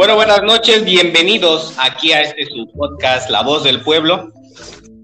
[0.00, 4.32] Bueno, buenas noches, bienvenidos aquí a este su podcast La Voz del Pueblo.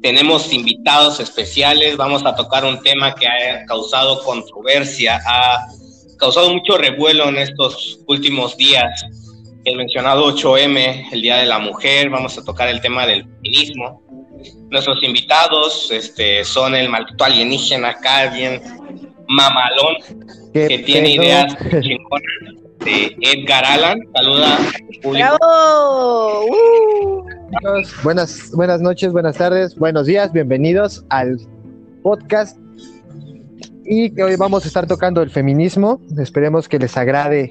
[0.00, 5.66] Tenemos invitados especiales, vamos a tocar un tema que ha causado controversia, ha
[6.18, 9.04] causado mucho revuelo en estos últimos días.
[9.66, 14.02] El mencionado 8M, el Día de la Mujer, vamos a tocar el tema del feminismo.
[14.70, 18.62] Nuestros invitados este, son el maldito alienígena acá, bien
[19.28, 19.96] mamalón,
[20.54, 23.98] que tiene ideas chingonas de Edgar Allan.
[24.14, 24.58] Saluda
[25.02, 26.46] ¡Bravo!
[28.04, 31.36] Buenas, buenas noches, buenas tardes, buenos días, bienvenidos al
[32.04, 32.56] podcast.
[33.84, 36.00] Y que hoy vamos a estar tocando el feminismo.
[36.18, 37.50] Esperemos que les agrade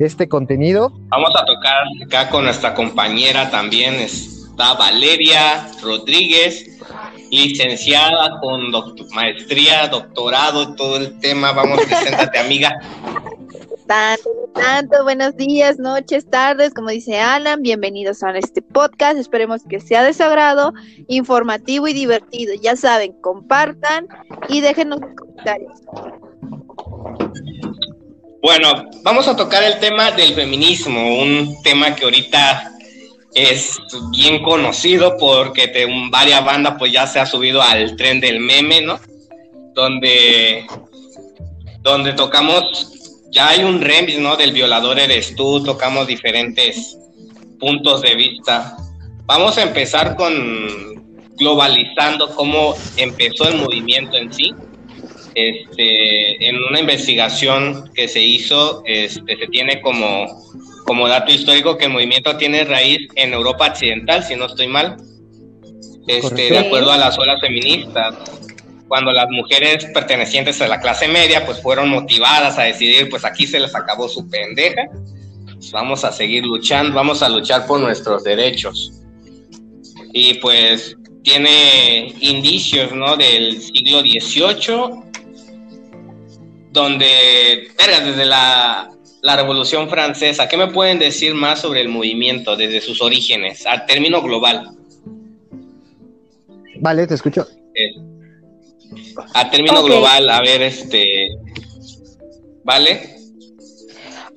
[0.00, 0.92] este contenido.
[1.08, 6.80] Vamos a tocar acá con nuestra compañera también, está Valeria Rodríguez,
[7.30, 8.72] licenciada con
[9.14, 11.52] maestría, doctorado, todo el tema.
[11.52, 12.76] Vamos, preséntate, amiga
[13.86, 19.80] tanto, tanto, buenos días, noches, tardes, como dice Alan, bienvenidos a este podcast, esperemos que
[19.80, 20.72] sea de su agrado,
[21.08, 24.08] informativo y divertido, ya saben, compartan
[24.48, 25.72] y déjenos comentarios.
[28.42, 32.72] Bueno, vamos a tocar el tema del feminismo, un tema que ahorita
[33.34, 33.78] es
[34.12, 38.82] bien conocido porque de varias bandas pues ya se ha subido al tren del meme,
[38.82, 39.00] ¿no?
[39.74, 40.66] Donde,
[41.80, 42.94] donde tocamos
[43.34, 44.36] ya hay un remix, ¿no?
[44.36, 46.96] Del violador eres tú, tocamos diferentes
[47.58, 48.76] puntos de vista.
[49.26, 50.94] Vamos a empezar con
[51.36, 54.54] globalizando cómo empezó el movimiento en sí.
[55.34, 60.26] Este, en una investigación que se hizo, este, se tiene como,
[60.86, 64.96] como dato histórico que el movimiento tiene raíz en Europa Occidental, si no estoy mal,
[66.06, 68.14] este, de acuerdo a las olas feministas
[68.94, 73.44] cuando las mujeres pertenecientes a la clase media pues fueron motivadas a decidir pues aquí
[73.44, 74.82] se les acabó su pendeja,
[75.52, 78.92] pues, vamos a seguir luchando, vamos a luchar por nuestros derechos.
[80.12, 83.16] Y pues tiene indicios, ¿no?
[83.16, 85.02] Del siglo XVIII,
[86.70, 92.80] donde, desde la, la Revolución Francesa, ¿qué me pueden decir más sobre el movimiento desde
[92.80, 94.68] sus orígenes, al término global?
[96.76, 97.48] Vale, te escucho.
[97.74, 98.13] Eh,
[99.34, 101.28] a término global, a ver, este,
[102.64, 103.14] ¿vale?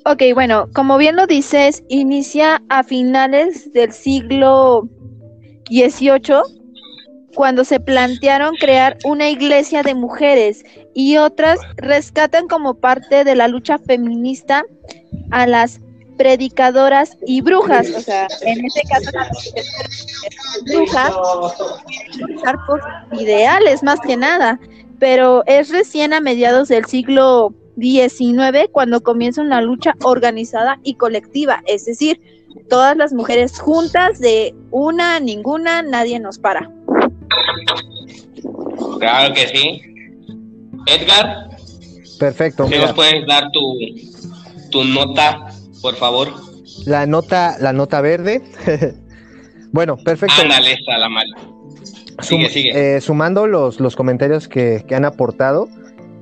[0.06, 4.88] Ok, bueno, como bien lo dices, inicia a finales del siglo
[5.69, 6.44] XVIII,
[7.35, 10.63] cuando se plantearon crear una iglesia de mujeres
[10.95, 14.63] y otras rescatan como parte de la lucha feminista
[15.29, 15.79] a las
[16.17, 19.29] predicadoras y brujas, o sea, en este caso las
[20.66, 21.11] brujas,
[22.66, 22.81] por
[23.19, 24.59] ideales más que nada,
[25.00, 31.61] pero es recién a mediados del siglo XIX cuando comienza una lucha organizada y colectiva,
[31.67, 32.19] es decir,
[32.69, 36.69] todas las mujeres juntas de una, ninguna, nadie nos para.
[39.00, 39.81] Claro que sí.
[40.88, 41.50] Edgar.
[42.19, 42.67] Perfecto.
[42.67, 43.77] ¿Qué nos puedes dar tu,
[44.72, 45.47] tu nota
[45.81, 46.29] por favor.
[46.85, 48.41] La nota, la nota verde.
[49.71, 50.41] bueno, perfecto.
[50.41, 51.27] Ándale, la mal.
[52.21, 52.95] Sigue, sigue.
[52.95, 55.67] Eh, sumando los, los comentarios que, han aportado,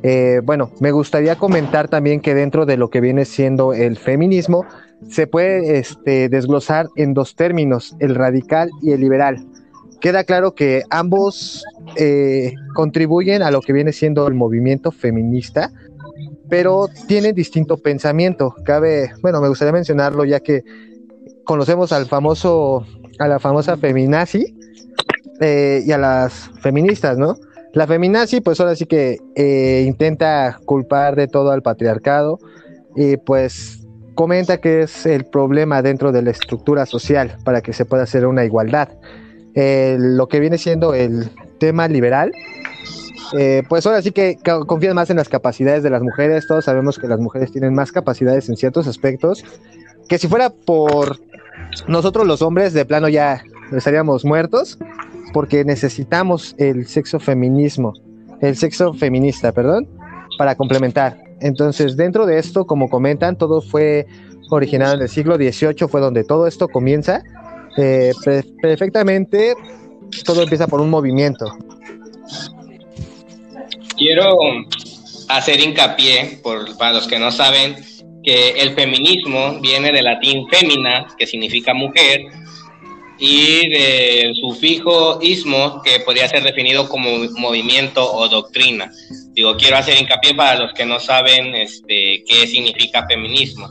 [0.03, 4.65] eh, bueno, me gustaría comentar también que dentro de lo que viene siendo el feminismo,
[5.09, 9.45] se puede este, desglosar en dos términos, el radical y el liberal.
[10.01, 11.63] Queda claro que ambos
[11.95, 15.71] eh, contribuyen a lo que viene siendo el movimiento feminista,
[16.49, 18.55] pero tienen distinto pensamiento.
[18.63, 20.63] Cabe, bueno, me gustaría mencionarlo ya que
[21.43, 22.85] conocemos al famoso,
[23.19, 24.55] a la famosa feminazi
[25.39, 27.35] eh, y a las feministas, ¿no?
[27.73, 32.39] La feminazi, pues ahora sí que eh, intenta culpar de todo al patriarcado
[32.95, 33.81] y pues
[34.13, 38.25] comenta que es el problema dentro de la estructura social para que se pueda hacer
[38.25, 38.89] una igualdad.
[39.55, 41.29] lo que viene siendo el
[41.59, 42.31] tema liberal,
[43.33, 44.37] eh, pues ahora sí que
[44.67, 46.47] confían más en las capacidades de las mujeres.
[46.47, 49.43] Todos sabemos que las mujeres tienen más capacidades en ciertos aspectos.
[50.07, 51.19] Que si fuera por
[51.87, 54.77] nosotros los hombres, de plano ya estaríamos muertos,
[55.33, 57.93] porque necesitamos el sexo feminismo,
[58.41, 59.87] el sexo feminista, perdón,
[60.37, 61.17] para complementar.
[61.41, 64.05] Entonces, dentro de esto, como comentan, todo fue
[64.49, 67.23] originado en el siglo XVIII, fue donde todo esto comienza.
[67.77, 68.13] Eh,
[68.61, 69.53] perfectamente,
[70.23, 71.45] todo empieza por un movimiento.
[73.97, 74.37] Quiero
[75.29, 77.75] hacer hincapié, por, para los que no saben,
[78.23, 82.21] que el feminismo viene del latín femina, que significa mujer,
[83.17, 88.91] y del sufijo ismo, que podría ser definido como movimiento o doctrina.
[89.31, 93.69] Digo, quiero hacer hincapié para los que no saben este, qué significa feminismo.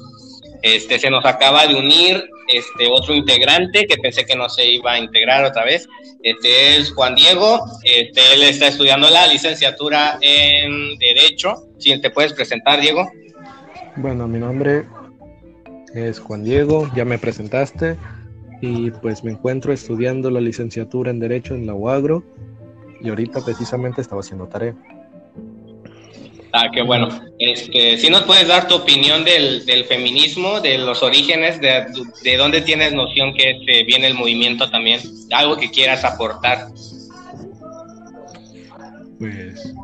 [0.65, 4.93] Este, se nos acaba de unir este otro integrante que pensé que no se iba
[4.93, 5.87] a integrar otra vez.
[6.23, 11.69] Este es Juan Diego, este, él está estudiando la licenciatura en Derecho.
[11.77, 13.07] Si te puedes presentar, Diego.
[13.97, 14.87] Bueno, mi nombre
[15.95, 17.99] es Juan Diego, ya me presentaste
[18.63, 22.25] y pues me encuentro estudiando la licenciatura en Derecho en la UAGRO
[23.03, 24.75] y ahorita precisamente estaba haciendo tarea.
[26.57, 27.09] Ah, qué bueno.
[27.41, 31.85] Este, si nos puedes dar tu opinión del, del feminismo, de los orígenes, de,
[32.23, 35.01] de dónde tienes noción que este, viene el movimiento también,
[35.33, 36.69] algo que quieras aportar.
[39.19, 39.75] Pues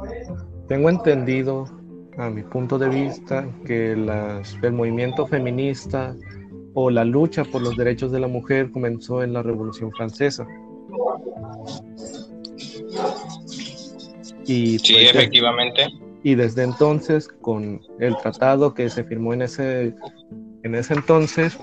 [0.69, 1.65] tengo entendido,
[2.17, 6.15] a mi punto de vista, que las, el movimiento feminista
[6.75, 10.47] o la lucha por los derechos de la mujer comenzó en la Revolución Francesa.
[14.47, 15.89] Y, sí, pues, efectivamente
[16.23, 19.95] y desde entonces con el tratado que se firmó en ese,
[20.63, 21.59] en ese entonces,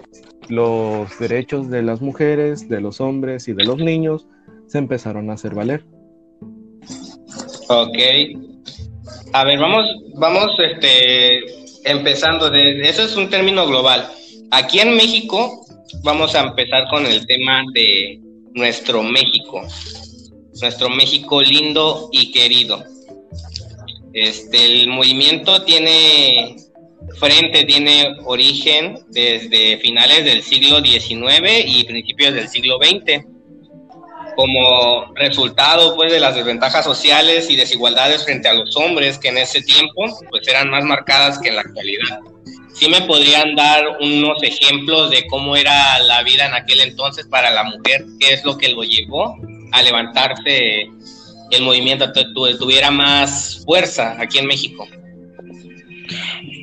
[0.49, 4.27] los derechos de las mujeres, de los hombres y de los niños
[4.67, 5.85] se empezaron a hacer valer.
[7.69, 7.97] Ok.
[9.33, 11.43] A ver, vamos, vamos este,
[11.89, 12.49] empezando.
[12.49, 14.09] De, eso es un término global.
[14.51, 15.65] Aquí en México
[16.03, 18.19] vamos a empezar con el tema de
[18.53, 19.61] nuestro México.
[20.61, 22.83] Nuestro México lindo y querido.
[24.17, 26.55] Este, el movimiento tiene
[27.19, 33.23] frente, tiene origen desde finales del siglo XIX y principios del siglo XX.
[34.35, 39.37] Como resultado pues, de las desventajas sociales y desigualdades frente a los hombres que en
[39.37, 42.19] ese tiempo pues, eran más marcadas que en la actualidad.
[42.73, 47.51] ¿Sí me podrían dar unos ejemplos de cómo era la vida en aquel entonces para
[47.51, 48.03] la mujer?
[48.19, 49.35] ¿Qué es lo que lo llevó
[49.73, 50.89] a levantarse
[51.51, 54.85] el movimiento tuviera más fuerza aquí en México?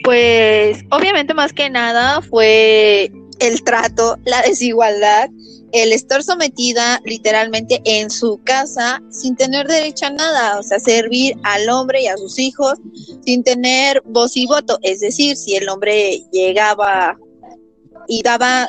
[0.03, 5.29] Pues obviamente más que nada fue el trato, la desigualdad,
[5.73, 11.37] el estar sometida literalmente en su casa sin tener derecho a nada, o sea, servir
[11.43, 12.75] al hombre y a sus hijos
[13.25, 14.79] sin tener voz y voto.
[14.83, 17.19] Es decir, si el hombre llegaba
[18.07, 18.69] y daba,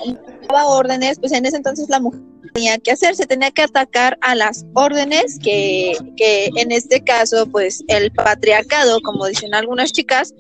[0.50, 2.22] daba órdenes, pues en ese entonces la mujer
[2.56, 7.48] tenía que hacer, se tenía que atacar a las órdenes que, que en este caso,
[7.52, 10.34] pues el patriarcado, como dicen algunas chicas,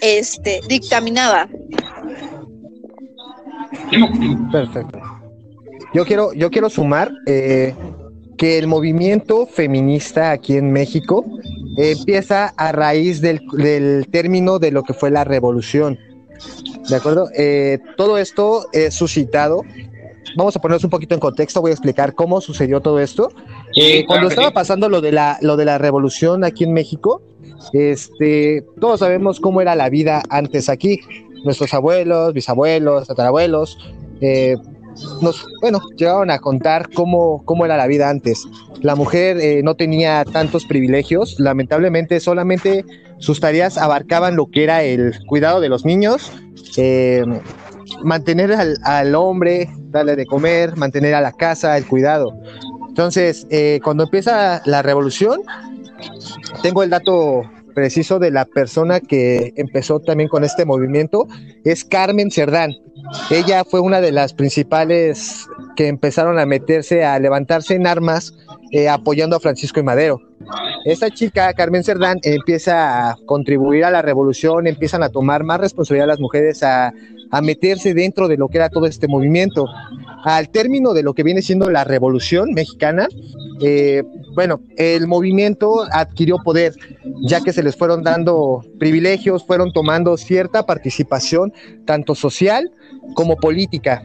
[0.00, 1.48] este, dictaminaba.
[4.52, 5.00] Perfecto.
[5.92, 7.74] Yo quiero, yo quiero sumar eh,
[8.36, 11.24] que el movimiento feminista aquí en México
[11.76, 15.98] empieza a raíz del, del, término de lo que fue la revolución.
[16.88, 17.28] ¿De acuerdo?
[17.34, 19.64] Eh, todo esto es suscitado
[20.36, 23.30] vamos a ponernos un poquito en contexto, voy a explicar cómo sucedió todo esto.
[23.76, 27.22] Eh, cuando estaba pasando lo de, la, lo de la revolución aquí en México,
[27.72, 31.00] este, todos sabemos cómo era la vida antes aquí.
[31.44, 33.78] Nuestros abuelos, bisabuelos, tatarabuelos,
[34.20, 34.56] eh,
[35.22, 38.46] nos, bueno, llegaron a contar cómo, cómo era la vida antes.
[38.82, 42.84] La mujer eh, no tenía tantos privilegios, lamentablemente solamente
[43.18, 46.32] sus tareas abarcaban lo que era el cuidado de los niños,
[48.02, 52.38] mantener al, hombre, darle de comer, mantener a la casa, el cuidado.
[52.88, 55.40] Entonces, eh, cuando empieza la revolución,
[56.62, 57.42] tengo el dato
[57.74, 61.28] preciso de la persona que empezó también con este movimiento,
[61.64, 62.72] es Carmen Cerdán.
[63.30, 68.34] Ella fue una de las principales que empezaron a meterse, a levantarse en armas,
[68.72, 70.20] eh, apoyando a Francisco y Madero.
[70.84, 76.08] Esta chica, Carmen Cerdán, empieza a contribuir a la revolución, empiezan a tomar más responsabilidad
[76.08, 76.92] las mujeres, a
[77.30, 79.66] a meterse dentro de lo que era todo este movimiento.
[80.24, 83.08] Al término de lo que viene siendo la revolución mexicana,
[83.60, 84.02] eh,
[84.34, 86.74] bueno, el movimiento adquirió poder,
[87.22, 91.52] ya que se les fueron dando privilegios, fueron tomando cierta participación,
[91.84, 92.70] tanto social
[93.14, 94.02] como política.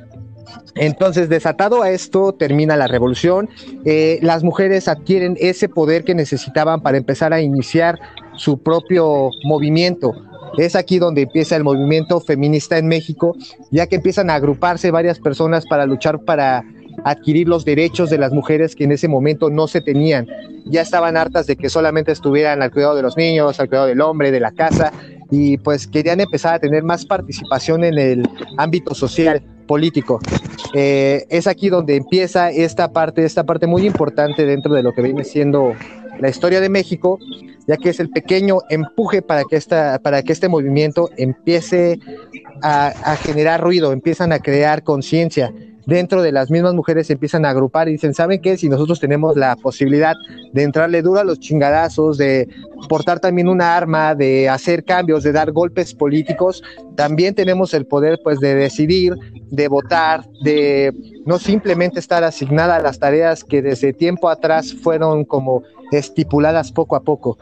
[0.76, 3.50] Entonces, desatado a esto, termina la revolución.
[3.86, 8.00] Eh, las mujeres adquieren ese poder que necesitaban para empezar a iniciar
[8.36, 10.14] su propio movimiento.
[10.58, 13.36] Es aquí donde empieza el movimiento feminista en México,
[13.72, 16.64] ya que empiezan a agruparse varias personas para luchar para
[17.06, 20.28] adquirir los derechos de las mujeres que en ese momento no se tenían.
[20.66, 24.02] Ya estaban hartas de que solamente estuvieran al cuidado de los niños, al cuidado del
[24.02, 24.94] hombre, de la casa,
[25.32, 30.20] y pues querían empezar a tener más participación en el ámbito social, político.
[30.74, 35.02] Eh, es aquí donde empieza esta parte, esta parte muy importante dentro de lo que
[35.02, 35.74] viene siendo
[36.20, 37.20] la historia de México,
[37.68, 42.00] ya que es el pequeño empuje para que, esta, para que este movimiento empiece
[42.62, 45.54] a, generar ruido, empiezan a crear conciencia.
[45.86, 48.56] dentro de las mismas mujeres se empiezan a agrupar y dicen, ¿saben qué?
[48.56, 50.16] Si nosotros tenemos la posibilidad
[50.54, 52.48] de entrarle duro a los chingadazos, de
[52.88, 56.64] portar también una arma, de hacer cambios, de dar golpes políticos,
[56.96, 59.14] también tenemos el poder pues de decidir,
[59.52, 60.94] de votar, de
[61.26, 65.64] no simplemente estar asignada a las tareas que desde tiempo atrás fueron como
[65.98, 67.38] estipuladas poco a poco.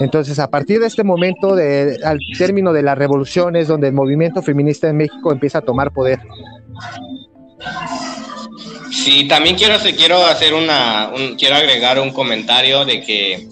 [0.00, 3.94] Entonces, a partir de este momento, de, al término de la revolución, es donde el
[3.94, 6.20] movimiento feminista en México empieza a tomar poder.
[8.90, 13.48] Sí, también quiero, quiero hacer una, quiero agregar un comentario de que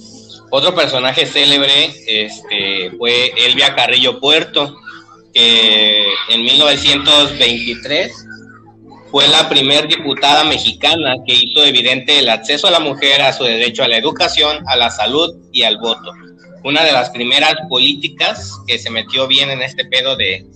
[0.50, 4.76] otro personaje célebre este, fue Elvia Carrillo Puerto,
[5.32, 8.26] que en 1923
[9.12, 13.44] fue la primer diputada mexicana que hizo evidente el acceso a la mujer a su
[13.44, 16.12] derecho a la educación, a la salud y al voto.
[16.64, 20.46] Una de las primeras políticas que se metió bien en este pedo de,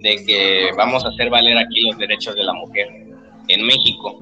[0.00, 2.88] de que vamos a hacer valer aquí los derechos de la mujer
[3.48, 4.18] en México.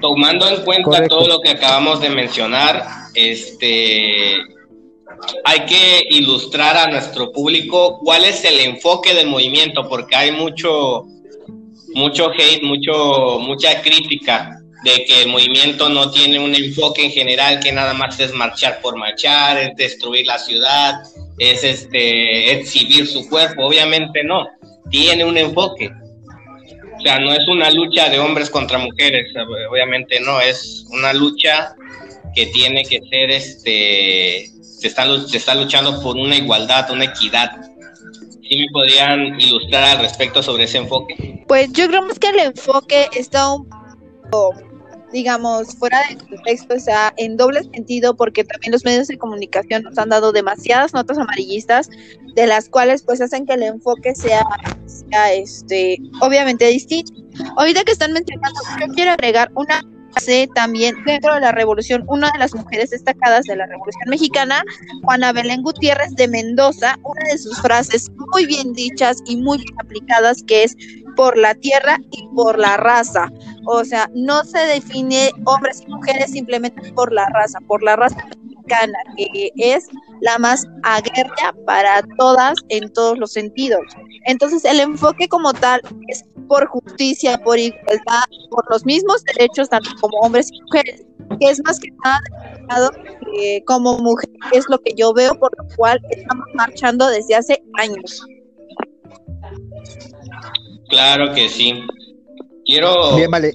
[0.00, 4.34] Tomando en cuenta todo lo que acabamos de mencionar, este,
[5.44, 11.04] hay que ilustrar a nuestro público cuál es el enfoque del movimiento, porque hay mucho,
[11.94, 17.60] mucho hate, mucho, mucha crítica de que el movimiento no tiene un enfoque en general
[17.60, 21.02] que nada más es marchar por marchar, es destruir la ciudad,
[21.38, 24.48] es este exhibir su cuerpo, obviamente no,
[24.90, 25.90] tiene un enfoque.
[26.98, 29.32] O sea, no es una lucha de hombres contra mujeres,
[29.70, 31.74] obviamente no, es una lucha
[32.34, 37.52] que tiene que ser, este, se está, se está luchando por una igualdad, una equidad.
[38.50, 41.44] ¿Sí me podrían ilustrar al respecto sobre ese enfoque?
[41.46, 43.68] Pues yo creo que el enfoque está un
[44.28, 44.70] poco
[45.12, 49.82] digamos, fuera de contexto, o sea, en doble sentido, porque también los medios de comunicación
[49.82, 51.90] nos han dado demasiadas notas amarillistas,
[52.34, 54.44] de las cuales pues hacen que el enfoque sea,
[54.86, 57.12] sea este, obviamente distinto.
[57.56, 62.30] Ahorita que están mencionando, yo quiero agregar una frase también dentro de la revolución, una
[62.32, 64.64] de las mujeres destacadas de la revolución mexicana,
[65.02, 69.74] Juana Belén Gutiérrez de Mendoza, una de sus frases muy bien dichas y muy bien
[69.80, 70.76] aplicadas, que es
[71.16, 73.30] por la tierra y por la raza.
[73.66, 78.26] O sea, no se define hombres y mujeres simplemente por la raza, por la raza
[78.42, 79.88] mexicana, que es
[80.20, 83.80] la más aguerrida para todas en todos los sentidos.
[84.26, 89.90] Entonces, el enfoque como tal es por justicia, por igualdad, por los mismos derechos, tanto
[90.00, 91.04] como hombres y mujeres,
[91.38, 92.90] que es más que nada
[93.38, 97.62] eh, como mujer, es lo que yo veo, por lo cual estamos marchando desde hace
[97.78, 98.24] años.
[100.88, 101.84] Claro que sí.
[102.64, 103.16] Quiero.
[103.16, 103.52] Bien, vale.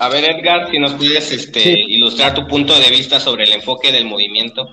[0.00, 3.92] A ver, Edgar, si nos puedes este, ilustrar tu punto de vista sobre el enfoque
[3.92, 4.66] del movimiento.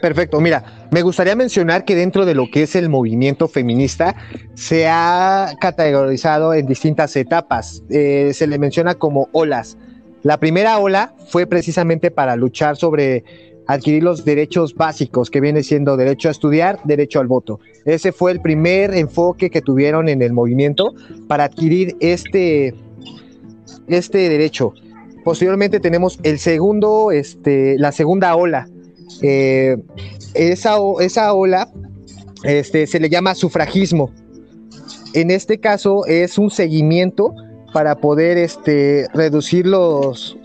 [0.00, 4.16] Perfecto, mira, me gustaría mencionar que dentro de lo que es el movimiento feminista
[4.54, 7.82] se ha categorizado en distintas etapas.
[7.90, 9.78] Eh, se le menciona como olas.
[10.22, 13.24] La primera ola fue precisamente para luchar sobre
[13.66, 17.60] adquirir los derechos básicos, que viene siendo derecho a estudiar, derecho al voto.
[17.84, 20.94] Ese fue el primer enfoque que tuvieron en el movimiento
[21.26, 22.74] para adquirir este,
[23.88, 24.72] este derecho.
[25.24, 28.68] Posteriormente tenemos el segundo, este, la segunda ola.
[29.22, 29.76] Eh,
[30.34, 31.68] esa, esa ola
[32.44, 34.10] este, se le llama sufragismo.
[35.14, 37.34] En este caso es un seguimiento
[37.72, 40.36] para poder este, reducir los,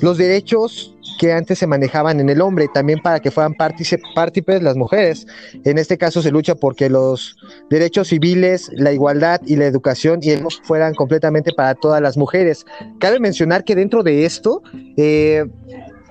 [0.00, 4.76] los derechos que antes se manejaban en el hombre, también para que fueran partícipes las
[4.76, 5.26] mujeres.
[5.64, 7.36] En este caso se lucha porque los
[7.70, 12.66] derechos civiles, la igualdad y la educación y el fueran completamente para todas las mujeres.
[12.98, 14.62] Cabe mencionar que dentro de esto,
[14.96, 15.44] eh,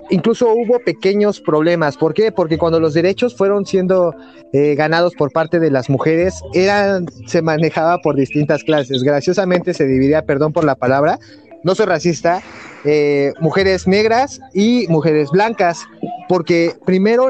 [0.10, 1.98] incluso hubo pequeños problemas.
[1.98, 2.32] ¿Por qué?
[2.32, 4.14] Porque cuando los derechos fueron siendo
[4.54, 9.04] eh, ganados por parte de las mujeres, eran, se manejaba por distintas clases.
[9.04, 11.20] Graciosamente se dividía, perdón por la palabra,
[11.64, 12.42] no soy racista,
[12.84, 15.86] eh, mujeres negras y mujeres blancas,
[16.28, 17.28] porque primero,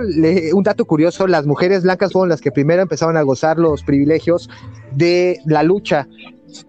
[0.54, 4.50] un dato curioso, las mujeres blancas fueron las que primero empezaron a gozar los privilegios
[4.92, 6.08] de la lucha.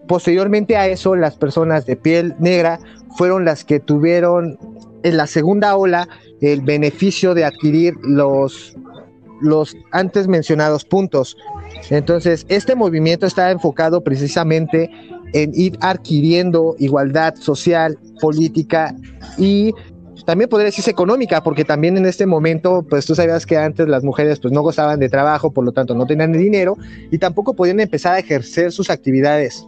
[0.07, 2.79] Posteriormente a eso, las personas de piel negra
[3.17, 4.57] fueron las que tuvieron
[5.03, 6.07] en la segunda ola
[6.41, 8.75] el beneficio de adquirir los,
[9.41, 11.37] los antes mencionados puntos.
[11.89, 14.89] Entonces, este movimiento está enfocado precisamente
[15.33, 18.95] en ir adquiriendo igualdad social, política
[19.37, 19.73] y
[20.25, 24.03] también podría decirse económica, porque también en este momento, pues tú sabías que antes las
[24.03, 26.77] mujeres pues no gozaban de trabajo, por lo tanto no tenían dinero
[27.11, 29.65] y tampoco podían empezar a ejercer sus actividades.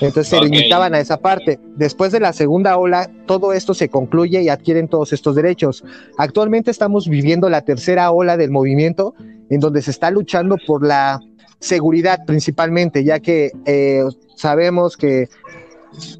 [0.00, 1.60] Entonces se limitaban a esa parte.
[1.76, 5.84] Después de la segunda ola, todo esto se concluye y adquieren todos estos derechos.
[6.18, 9.14] Actualmente estamos viviendo la tercera ola del movimiento,
[9.50, 11.20] en donde se está luchando por la
[11.60, 14.02] seguridad principalmente, ya que eh,
[14.36, 15.28] sabemos que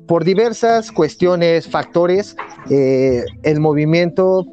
[0.07, 2.37] por diversas cuestiones, factores,
[2.71, 4.47] eh, el movimiento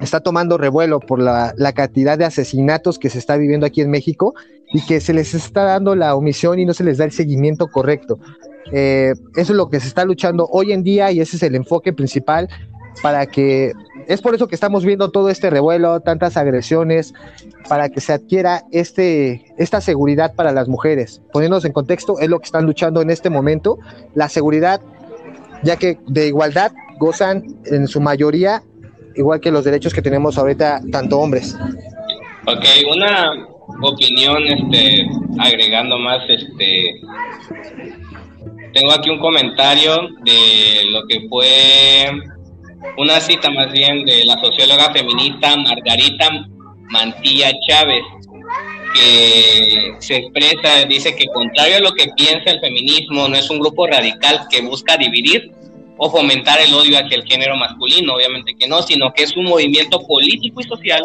[0.00, 4.34] está tomando revuelo por la, cantidad de asesinatos que se está viviendo aquí en México
[4.74, 7.68] y que se les está dando la omisión y no se les da el seguimiento
[7.68, 8.18] correcto.
[8.72, 11.54] Eh, eso es lo que se está luchando hoy en día y ese es el
[11.54, 12.48] enfoque principal
[13.00, 13.72] para que
[14.08, 17.14] es por eso que estamos viendo todo este revuelo, tantas agresiones,
[17.68, 21.22] para que se adquiera este, esta seguridad para las mujeres.
[21.32, 23.78] Poniéndonos en contexto, es lo que están luchando en este momento,
[24.16, 24.80] la seguridad,
[25.62, 28.64] ya que de igualdad gozan en su mayoría,
[29.14, 31.56] igual que los derechos que tenemos ahorita tanto hombres.
[32.46, 35.06] Ok, una opinión, este,
[35.38, 37.00] agregando más, este,
[38.72, 42.10] tengo aquí un comentario de lo que fue
[42.96, 46.28] una cita más bien de la socióloga feminista Margarita
[46.90, 48.02] Mantilla Chávez,
[48.94, 53.58] que se expresa, dice que contrario a lo que piensa el feminismo, no es un
[53.58, 55.50] grupo radical que busca dividir
[55.96, 59.44] o fomentar el odio hacia el género masculino, obviamente que no, sino que es un
[59.44, 61.02] movimiento político y social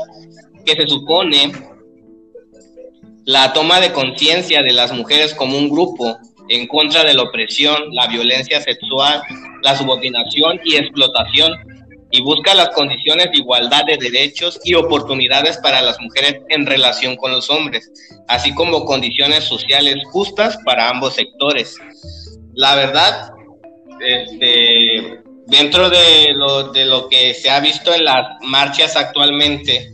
[0.66, 1.52] que se supone
[3.30, 6.18] la toma de conciencia de las mujeres como un grupo
[6.48, 9.22] en contra de la opresión, la violencia sexual,
[9.62, 11.54] la subordinación y explotación
[12.10, 17.18] y busca las condiciones de igualdad de derechos y oportunidades para las mujeres en relación
[17.18, 17.92] con los hombres,
[18.28, 21.78] así como condiciones sociales justas para ambos sectores.
[22.56, 23.30] La verdad,
[24.04, 29.92] este, dentro de lo, de lo que se ha visto en las marchas actualmente,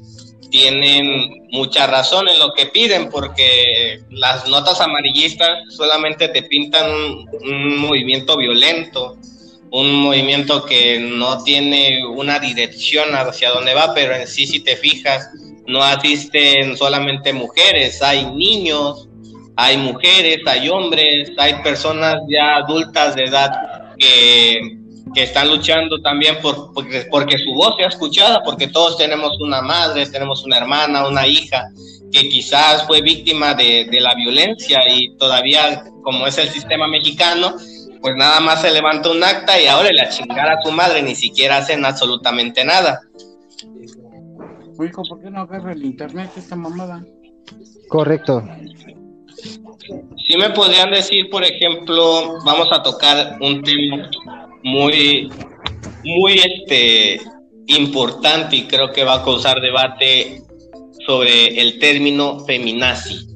[0.55, 6.89] tienen mucha razón en lo que piden, porque las notas amarillistas solamente te pintan
[7.41, 9.17] un movimiento violento,
[9.71, 14.77] un movimiento que no tiene una dirección hacia dónde va, pero en sí si te
[14.77, 15.29] fijas,
[15.67, 19.09] no asisten solamente mujeres, hay niños,
[19.57, 23.51] hay mujeres, hay hombres, hay personas ya adultas de edad
[23.97, 24.77] que,
[25.23, 30.43] están luchando también por, porque, su voz sea escuchada, porque todos tenemos una madre, tenemos
[30.43, 31.69] una hermana, una hija
[32.11, 37.55] que quizás fue víctima de, de la violencia y todavía como es el sistema mexicano,
[38.01, 41.15] pues nada más se levanta un acta y ahora la chingada a tu madre, ni
[41.15, 43.01] siquiera hacen absolutamente nada.
[44.83, 47.03] Hijo, ¿por qué no agarra el internet esta mamada?
[47.87, 48.43] Correcto.
[50.27, 54.09] Si me podrían decir, por ejemplo, vamos a tocar un tema
[54.65, 55.29] muy,
[56.03, 57.21] muy este,
[57.67, 60.41] importante y creo que va a causar debate
[61.05, 63.27] sobre el término feminazi.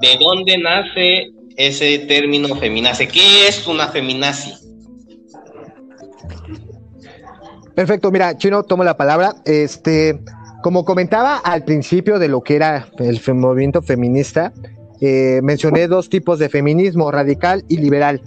[0.00, 3.08] ¿De dónde nace ese término feminazi.
[3.08, 4.54] ¿Qué es una feminazi?
[7.74, 9.34] Perfecto, mira, Chino, tomo la palabra.
[9.44, 10.20] Este,
[10.62, 14.52] como comentaba al principio de lo que era el movimiento feminista,
[15.00, 18.22] eh, mencioné dos tipos de feminismo, radical y liberal.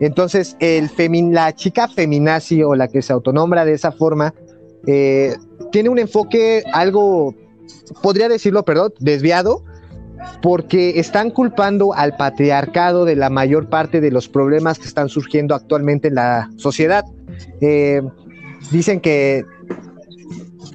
[0.00, 0.90] Entonces, el
[1.32, 4.34] la chica feminazi o la que se autonombra de esa forma,
[4.86, 5.34] eh,
[5.72, 7.34] tiene un enfoque algo,
[8.02, 9.62] podría decirlo, perdón, desviado,
[10.42, 15.54] porque están culpando al patriarcado de la mayor parte de los problemas que están surgiendo
[15.54, 17.04] actualmente en la sociedad.
[17.60, 18.02] Eh,
[18.70, 19.44] dicen que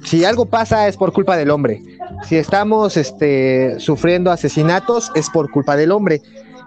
[0.04, 1.82] si algo pasa es por culpa del hombre.
[2.28, 6.20] Si estamos este, sufriendo asesinatos es por culpa del hombre.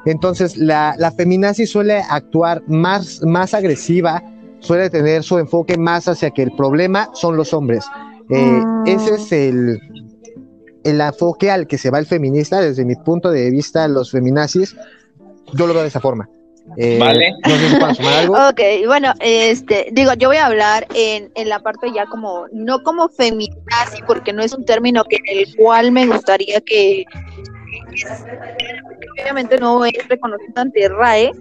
[0.05, 4.23] Entonces la, la feminazi suele actuar más, más agresiva,
[4.59, 7.85] suele tener su enfoque más hacia que el problema son los hombres.
[8.29, 9.79] Eh, ese es el,
[10.83, 14.75] el enfoque al que se va el feminista, desde mi punto de vista, los feminazis,
[15.53, 16.29] yo lo veo de esa forma.
[16.77, 17.31] Eh, vale.
[18.49, 22.81] Ok, bueno, este, digo, yo voy a hablar en, en la parte ya como, no
[22.83, 27.05] como feminazi, porque no es un término que el cual me gustaría que,
[29.13, 31.31] obviamente no es reconocido ante RAE,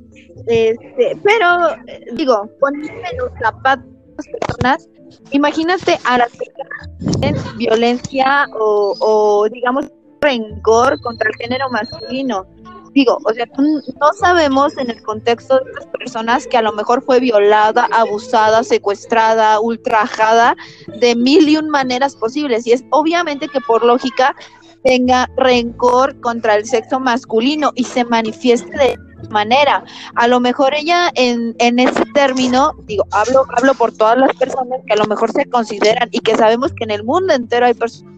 [0.46, 1.76] este, pero
[2.12, 3.84] digo, ponerme los zapatos
[4.16, 4.88] de personas
[5.30, 9.86] Imagínate a las personas violencia o, o, digamos,
[10.20, 12.46] rencor contra el género masculino.
[12.92, 17.02] Digo, o sea, no sabemos en el contexto de las personas que a lo mejor
[17.02, 20.54] fue violada, abusada, secuestrada, ultrajada
[21.00, 22.66] de mil y un maneras posibles.
[22.68, 24.36] Y es obviamente que por lógica
[24.84, 28.98] tenga rencor contra el sexo masculino y se manifieste de
[29.30, 29.84] manera.
[30.14, 34.80] A lo mejor ella en, en ese término, digo, hablo, hablo por todas las personas
[34.86, 37.74] que a lo mejor se consideran y que sabemos que en el mundo entero hay
[37.74, 38.14] personas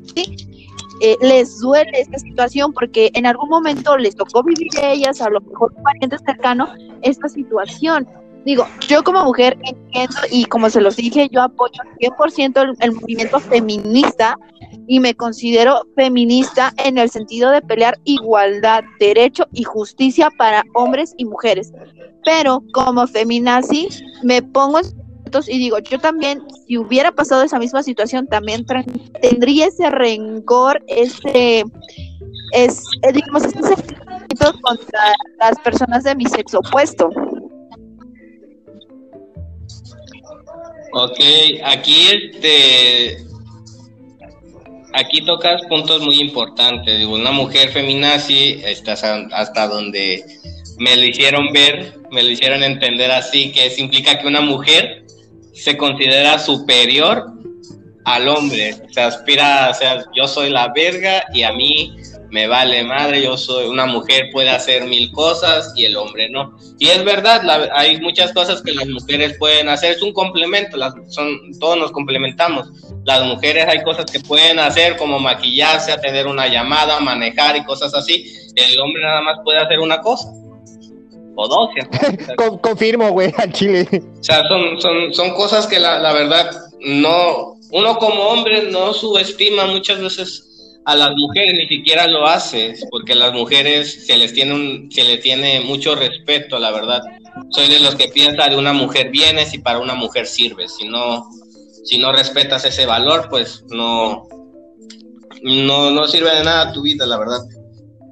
[1.00, 5.28] eh, les duele esta situación porque en algún momento les tocó vivir a ellas, a
[5.28, 6.68] lo mejor un pariente cercano,
[7.02, 8.08] esta situación.
[8.46, 12.92] Digo, yo como mujer entiendo y como se los dije, yo apoyo 100% el, el
[12.92, 14.38] movimiento feminista
[14.86, 21.12] y me considero feminista en el sentido de pelear igualdad, derecho y justicia para hombres
[21.18, 21.72] y mujeres.
[22.24, 23.88] Pero como feminazi
[24.22, 24.80] me pongo
[25.48, 28.64] y digo, yo también, si hubiera pasado esa misma situación, también
[29.20, 31.64] tendría ese rencor, ese,
[32.52, 35.00] es, eh, digamos, ese sentimiento contra
[35.40, 37.10] las personas de mi sexo opuesto.
[40.92, 41.18] Ok,
[41.64, 43.18] aquí este
[44.92, 47.04] aquí tocas puntos muy importantes.
[47.04, 50.24] Una mujer feminazi, estás hasta donde
[50.78, 55.04] me lo hicieron ver, me lo hicieron entender así, que eso implica que una mujer
[55.52, 57.32] se considera superior
[58.06, 58.74] al hombre.
[58.90, 61.92] Se aspira, o sea, yo soy la verga y a mí
[62.30, 66.56] me vale madre, yo soy una mujer, puede hacer mil cosas y el hombre no.
[66.78, 67.42] Y es verdad,
[67.74, 71.90] hay muchas cosas que las mujeres pueden hacer, es un complemento, las, son, todos nos
[71.90, 72.68] complementamos.
[73.04, 77.92] Las mujeres hay cosas que pueden hacer como maquillarse, atender una llamada, manejar y cosas
[77.92, 78.32] así.
[78.54, 80.28] El hombre nada más puede hacer una cosa.
[81.34, 81.68] O dos.
[82.62, 83.86] confirmo, güey, al chile.
[83.92, 88.92] O sea, son, son, son cosas que la, la verdad no, uno como hombre no
[88.92, 90.46] subestima muchas veces
[90.84, 95.02] a las mujeres ni siquiera lo hace, porque a las mujeres se les tiene se
[95.02, 97.02] les tiene mucho respeto, la verdad.
[97.50, 100.76] Soy de los que piensa de una mujer vienes y para una mujer sirves.
[100.76, 101.28] Si no,
[101.84, 104.28] si no respetas ese valor, pues no,
[105.42, 107.40] no, no sirve de nada tu vida, la verdad.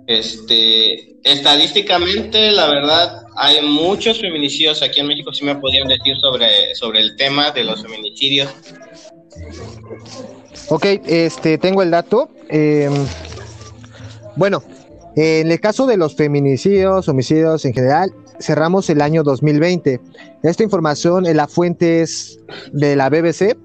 [0.06, 5.32] Este, estadísticamente, la verdad, hay muchos feminicidios aquí en México.
[5.32, 8.50] Si me podían decir sobre, sobre el tema de los feminicidios.
[10.68, 12.30] Ok, este, tengo el dato.
[12.48, 12.92] Em,
[14.37, 14.62] bueno,
[15.16, 20.00] en el caso de los feminicidios, homicidios en general, cerramos el año 2020.
[20.42, 22.38] Esta información, en la fuente es
[22.72, 23.57] de la BBC.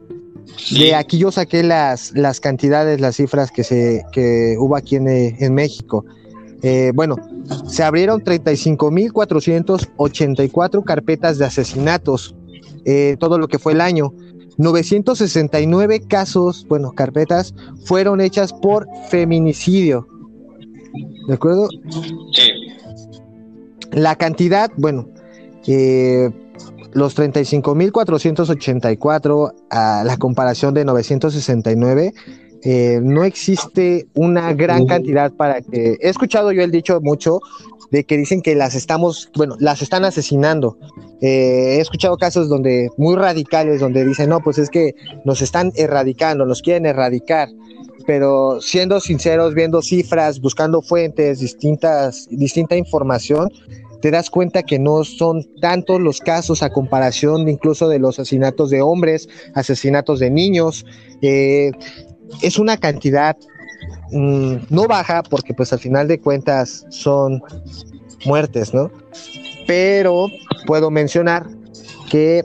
[0.71, 5.07] De aquí yo saqué las, las cantidades, las cifras que, se, que hubo aquí en,
[5.07, 6.05] en México.
[6.61, 7.15] Eh, bueno,
[7.67, 12.35] se abrieron 35.484 carpetas de asesinatos,
[12.85, 14.13] eh, todo lo que fue el año.
[14.59, 20.05] 969 casos, bueno, carpetas, fueron hechas por feminicidio.
[21.27, 21.67] ¿De acuerdo?
[22.33, 22.51] Sí.
[23.91, 25.07] La cantidad, bueno,
[25.65, 26.29] eh,
[26.91, 32.13] los 35.484 a la comparación de 969,
[32.61, 35.97] eh, no existe una gran cantidad para que...
[36.01, 37.39] He escuchado yo el dicho mucho
[37.91, 40.77] de que dicen que las estamos, bueno, las están asesinando.
[41.21, 45.71] Eh, he escuchado casos donde muy radicales, donde dicen, no, pues es que nos están
[45.75, 47.49] erradicando, nos quieren erradicar.
[48.05, 53.49] Pero siendo sinceros, viendo cifras, buscando fuentes, distintas, distinta información,
[54.01, 58.69] te das cuenta que no son tantos los casos a comparación incluso de los asesinatos
[58.69, 60.85] de hombres, asesinatos de niños.
[61.21, 61.71] Eh,
[62.41, 63.35] es una cantidad
[64.11, 67.41] mm, no baja porque pues al final de cuentas son
[68.25, 68.89] muertes, ¿no?
[69.67, 70.27] Pero
[70.65, 71.47] puedo mencionar
[72.09, 72.43] que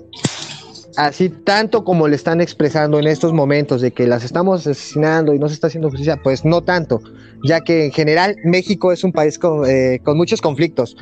[0.96, 5.38] así tanto como le están expresando en estos momentos de que las estamos asesinando y
[5.38, 7.00] no se está haciendo justicia, pues no tanto,
[7.42, 10.96] ya que en general México es un país con, eh, con muchos conflictos.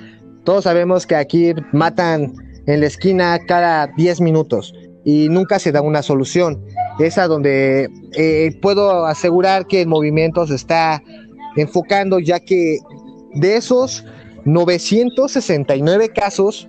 [0.44, 2.32] Todos sabemos que aquí matan
[2.66, 6.64] en la esquina cada 10 minutos y nunca se da una solución.
[6.98, 11.02] Es a donde eh, puedo asegurar que el movimiento se está
[11.56, 12.78] enfocando, ya que
[13.34, 14.04] de esos
[14.44, 16.68] 969 casos,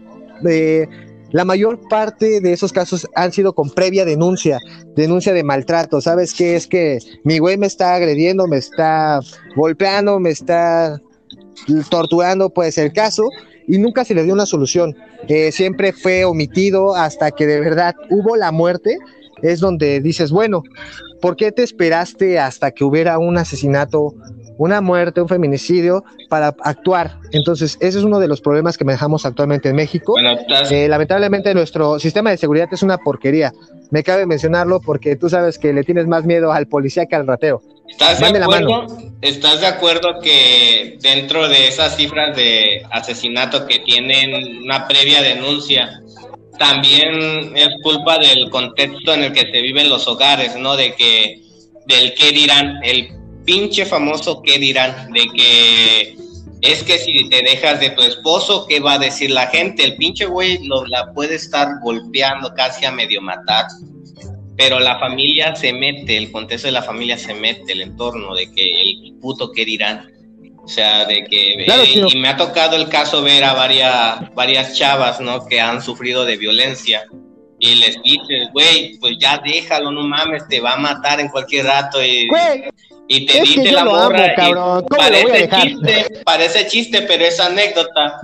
[1.32, 4.60] la mayor parte de esos casos han sido con previa denuncia,
[4.96, 6.00] denuncia de maltrato.
[6.00, 6.56] ¿Sabes qué?
[6.56, 9.20] Es que mi güey me está agrediendo, me está
[9.56, 11.02] golpeando, me está
[11.90, 13.28] torturando, puede ser el caso,
[13.68, 14.96] y nunca se le dio una solución.
[15.28, 18.98] Eh, siempre fue omitido hasta que de verdad hubo la muerte.
[19.42, 20.64] Es donde dices, bueno,
[21.22, 24.14] ¿por qué te esperaste hasta que hubiera un asesinato
[24.58, 27.18] una muerte, un feminicidio para actuar.
[27.32, 30.16] Entonces, ese es uno de los problemas que manejamos actualmente en México.
[30.70, 33.54] Eh, lamentablemente nuestro sistema de seguridad es una porquería.
[33.92, 37.28] Me cabe mencionarlo porque tú sabes que le tienes más miedo al policía que al
[37.28, 37.62] rateo.
[37.88, 38.88] ¿Estás de, acuerdo,
[39.22, 46.02] ¿Estás de acuerdo que dentro de esas cifras de asesinato que tienen una previa denuncia,
[46.58, 50.76] también es culpa del contexto en el que se viven los hogares, ¿no?
[50.76, 51.42] De que,
[51.86, 53.10] del qué dirán, el
[53.46, 56.18] pinche famoso que dirán de que
[56.62, 59.84] es que si te dejas de tu esposo, ¿qué va a decir la gente?
[59.84, 63.66] El pinche güey lo, la puede estar golpeando casi a medio matar,
[64.56, 68.50] pero la familia se mete, el contexto de la familia se mete, el entorno de
[68.52, 70.10] que el puto que dirán.
[70.64, 74.34] O sea, de que Claro, eh, y me ha tocado el caso ver a varias
[74.34, 75.46] varias chavas, ¿no?
[75.46, 77.04] Que han sufrido de violencia
[77.60, 81.66] y les dices, güey, pues ya déjalo, no mames, te va a matar en cualquier
[81.66, 82.64] rato y, Güey,
[83.08, 84.86] y te dice la amo, morra y cabrón.
[84.90, 85.62] ¿Cómo lo voy a parece dejar?
[85.62, 88.22] chiste, parece chiste, pero es anécdota.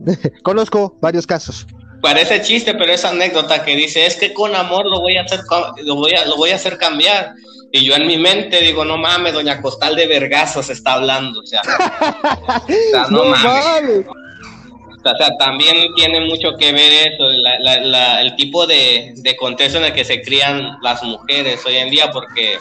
[0.42, 1.66] conozco varios casos.
[2.02, 5.40] Parece chiste, pero es anécdota que dice, es que con amor lo voy a hacer
[5.84, 7.34] lo voy a lo voy a hacer cambiar.
[7.72, 11.46] Y yo en mi mente digo, no mames, doña Costal de Vergazos está hablando, o
[11.46, 14.06] sea, o sea, no, mames.
[14.08, 19.36] O sea, también tiene mucho que ver eso, la- la- la- el tipo de, de
[19.36, 22.58] contexto en el que se crían las mujeres hoy en día, porque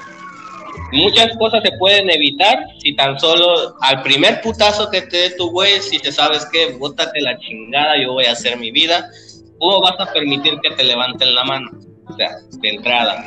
[0.92, 5.52] muchas cosas se pueden evitar si tan solo al primer putazo que te dé tu
[5.52, 9.10] güey, si te sabes que, bótate la chingada, yo voy a hacer mi vida,
[9.60, 11.70] o vas a permitir que te levanten la mano,
[12.08, 12.30] o sea,
[12.62, 13.26] de entrada.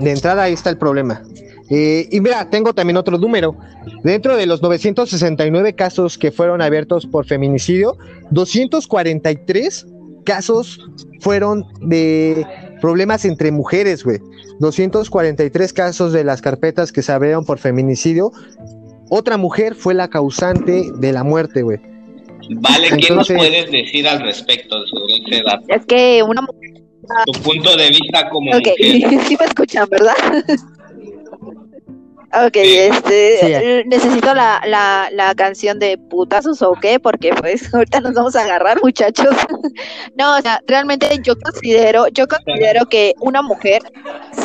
[0.00, 1.22] De entrada ahí está el problema.
[1.68, 3.56] Eh, y mira, tengo también otro número.
[4.02, 7.96] Dentro de los 969 casos que fueron abiertos por feminicidio,
[8.30, 9.86] 243
[10.24, 10.78] casos
[11.20, 12.46] fueron de
[12.80, 14.18] problemas entre mujeres, güey.
[14.60, 18.32] 243 casos de las carpetas que se abrieron por feminicidio.
[19.10, 21.78] Otra mujer fue la causante de la muerte, güey.
[22.50, 25.64] Vale, ¿qué nos puedes decir al respecto sobre ese dato?
[25.68, 26.82] Es que una mujer.
[27.26, 29.20] Tu punto de vista como Ok, mujer.
[29.28, 30.14] sí me escuchan, ¿verdad?
[32.32, 32.76] Ok, Sí.
[32.76, 33.88] este, Sí.
[33.88, 38.42] necesito la, la, la canción de putazos o qué, porque pues ahorita nos vamos a
[38.42, 39.34] agarrar, muchachos.
[40.18, 43.82] No, o sea, realmente yo considero, yo considero que una mujer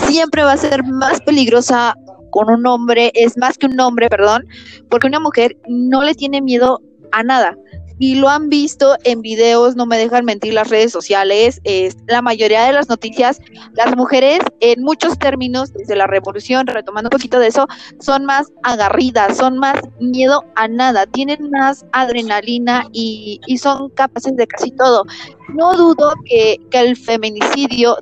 [0.08, 1.96] siempre va a ser más peligrosa
[2.32, 4.46] con un hombre, es más que un hombre, perdón,
[4.90, 7.56] porque una mujer no le tiene miedo a nada.
[8.02, 12.24] Y lo han visto en videos, no me dejan mentir las redes sociales, es, la
[12.24, 13.40] mayoría de las noticias
[13.74, 17.68] las mujeres, en muchos términos, desde la revolución, retomando un poquito de eso,
[18.00, 24.36] son más agarridas, son más miedo a nada, tienen más adrenalina y, y son capaces
[24.36, 25.04] de casi todo.
[25.50, 27.98] No dudo que, que el feminicidio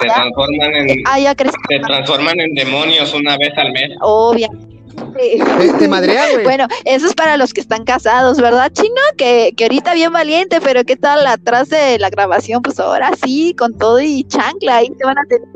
[0.00, 1.34] Se transforman en, haya
[1.68, 3.90] se transforman en demonios una vez al mes.
[4.00, 4.79] obviamente.
[6.36, 6.44] Te.
[6.44, 9.00] Bueno, eso es para los que están casados, ¿verdad, Chino?
[9.16, 12.62] Que, que ahorita bien valiente, pero ¿qué tal atrás de la grabación?
[12.62, 15.48] Pues ahora sí, con todo y chancla, ahí te van a tener.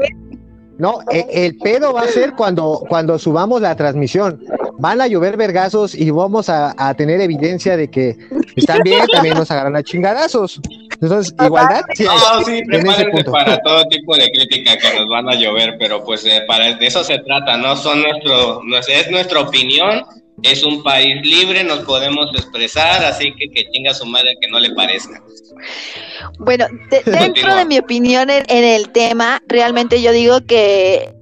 [0.79, 4.45] No, e- el, pedo va a ser cuando, cuando subamos la transmisión.
[4.79, 8.17] Van a llover vergazos y vamos a, a tener evidencia de que
[8.57, 10.61] están bien, también nos agarran a chingadazos.
[11.01, 12.17] Entonces, igualdad, sí hay.
[12.17, 16.25] No, sí, prepárense para todo tipo de crítica que nos van a llover, pero pues
[16.25, 17.77] eh, para de eso se trata, ¿no?
[17.77, 20.05] Son nuestro, es- es nuestra opinión,
[20.43, 24.59] es un país libre, nos podemos expresar, así que que chinga su madre que no
[24.59, 25.23] le parezca.
[26.39, 27.55] Bueno, de- dentro Continúa.
[27.57, 31.13] de mi opinión en, en el tema, realmente yo digo que,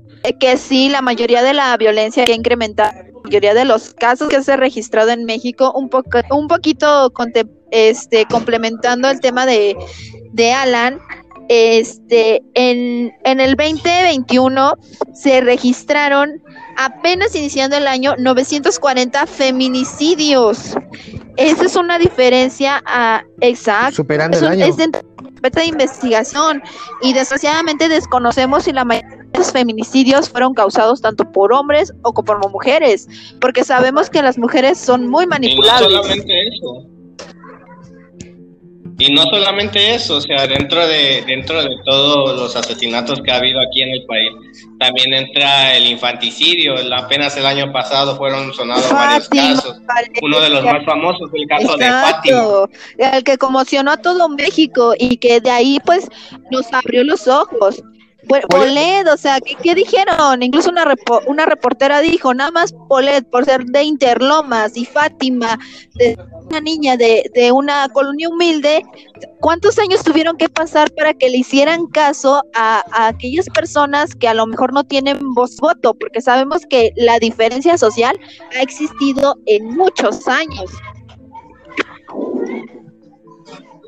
[0.41, 4.29] que sí, la mayoría de la violencia que ha incrementado, la mayoría de los casos
[4.29, 9.45] que se ha registrado en México, un poco, un poquito conte- este, complementando el tema
[9.47, 9.77] de,
[10.33, 11.01] de Alan,
[11.49, 14.75] este, en, en el 2021
[15.13, 16.41] se registraron,
[16.77, 20.75] apenas iniciando el año, 940 feminicidios.
[21.37, 23.97] Esa es una diferencia a exacto.
[23.97, 24.67] Superando Es, el un- año.
[24.67, 25.13] es dentro de
[25.51, 26.63] de investigación
[27.03, 32.13] y desgraciadamente desconocemos si la mayoría de los feminicidios fueron causados tanto por hombres o
[32.15, 33.09] como por mujeres,
[33.41, 35.91] porque sabemos que las mujeres son muy Y no manipulables.
[35.91, 36.87] solamente eso.
[38.99, 43.37] Y no solamente eso, o sea, dentro de dentro de todos los asesinatos que ha
[43.37, 44.31] habido aquí en el país,
[44.79, 46.75] también entra el infanticidio.
[46.95, 49.81] Apenas el año pasado fueron sonados varios casos.
[50.21, 53.17] Uno de los más famosos el caso de Exacto, Fátima.
[53.17, 56.09] el que conmocionó a todo México y que de ahí pues
[56.51, 57.83] nos abrió los ojos.
[58.49, 60.43] Polet, o sea, ¿qué, qué dijeron?
[60.43, 65.59] Incluso una, repo- una reportera dijo, nada más Polet por ser de Interlomas y Fátima,
[65.95, 68.83] de una niña de, de una colonia humilde,
[69.41, 74.29] ¿cuántos años tuvieron que pasar para que le hicieran caso a, a aquellas personas que
[74.29, 75.95] a lo mejor no tienen voz voto?
[75.95, 78.19] Porque sabemos que la diferencia social
[78.57, 80.71] ha existido en muchos años.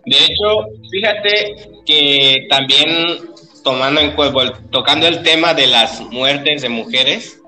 [0.07, 2.89] De hecho, fíjate que también
[3.65, 7.41] tomando en cu- vol- tocando el tema de las muertes de mujeres,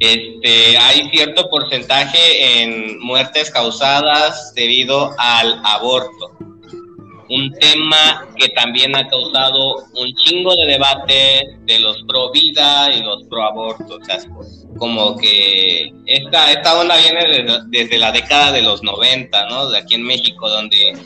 [0.00, 6.36] este, hay cierto porcentaje en muertes causadas debido al aborto.
[7.30, 13.02] Un tema que también ha causado un chingo de debate de los pro vida y
[13.02, 13.98] los pro aborto.
[14.00, 14.18] O sea,
[14.78, 19.68] como que esta, esta onda viene desde, desde la década de los 90, ¿no?
[19.68, 20.96] De aquí en México, donde,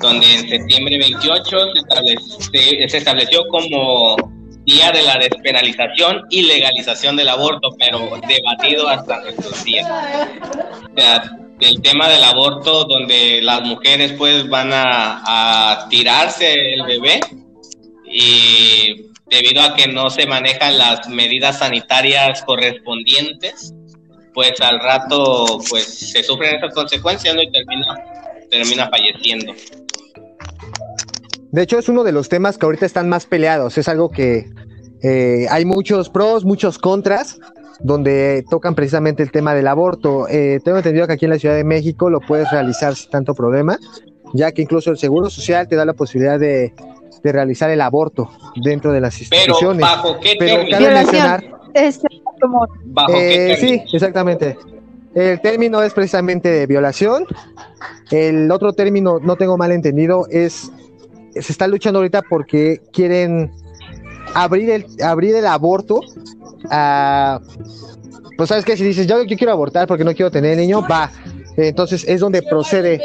[0.00, 1.40] donde en septiembre 28
[1.72, 4.16] se, establece- se estableció como
[4.64, 9.88] día de la despenalización y legalización del aborto, pero debatido hasta nuestros días.
[9.88, 15.22] O sea, el tema del aborto donde las mujeres pues van a,
[15.82, 17.20] a tirarse el bebé
[18.04, 23.72] y debido a que no se manejan las medidas sanitarias correspondientes,
[24.34, 27.42] pues al rato pues se sufren esas consecuencias ¿no?
[27.42, 27.86] y termina,
[28.50, 29.54] termina falleciendo.
[31.52, 33.76] De hecho, es uno de los temas que ahorita están más peleados.
[33.76, 34.50] Es algo que
[35.02, 37.38] eh, hay muchos pros, muchos contras,
[37.82, 40.28] donde tocan precisamente el tema del aborto.
[40.28, 43.34] Eh, tengo entendido que aquí en la Ciudad de México lo puedes realizar sin tanto
[43.34, 43.78] problema,
[44.34, 46.72] ya que incluso el Seguro Social te da la posibilidad de,
[47.22, 48.30] de realizar el aborto
[48.62, 49.80] dentro de las Pero instituciones.
[49.82, 50.78] bajo qué Pero términos?
[50.80, 52.08] cabe mencionar, Este,
[52.40, 54.56] como- Bajo qué eh, sí, exactamente.
[55.14, 57.24] El término es precisamente de violación.
[58.10, 60.70] El otro término, no tengo mal entendido, es
[61.32, 63.52] se está luchando ahorita porque quieren
[64.34, 66.00] abrir el abrir el aborto
[66.70, 67.40] a
[68.36, 71.12] pues sabes que si dices yo, yo quiero abortar porque no quiero tener niño, va.
[71.56, 73.00] Entonces es donde procede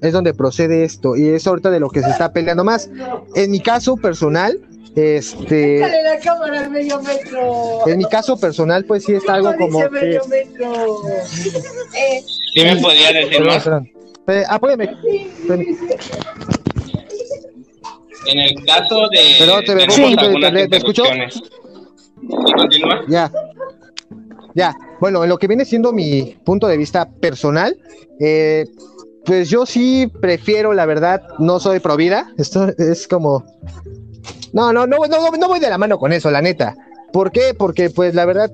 [0.00, 2.88] es donde procede esto y es ahorita de lo que se está peleando más.
[3.34, 4.58] En mi caso personal,
[4.94, 7.86] este Dale la cámara al medio metro.
[7.86, 10.16] en mi caso personal pues sí está algo como que.
[10.16, 10.20] Eh,
[12.54, 13.68] ¿Sí me podría decir más?
[14.28, 14.96] Eh, apóyame.
[15.48, 15.66] Ven.
[18.26, 19.18] En el caso de...
[19.38, 21.04] Perdón, poquito de internet, ¿me escuchó?
[23.08, 23.30] Ya.
[24.54, 24.76] Ya.
[25.00, 27.76] Bueno, en lo que viene siendo mi punto de vista personal,
[28.18, 28.66] eh,
[29.24, 32.32] pues yo sí prefiero, la verdad, no soy pro vida.
[32.36, 33.44] Esto es como.
[34.52, 36.74] No, no, no, no, no voy de la mano con eso, la neta.
[37.12, 37.54] ¿Por qué?
[37.56, 38.52] Porque, pues, la verdad,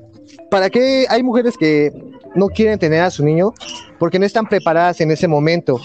[0.51, 1.93] ¿para qué hay mujeres que
[2.35, 3.55] no quieren tener a su niño?
[3.99, 5.81] Porque no están preparadas en ese momento.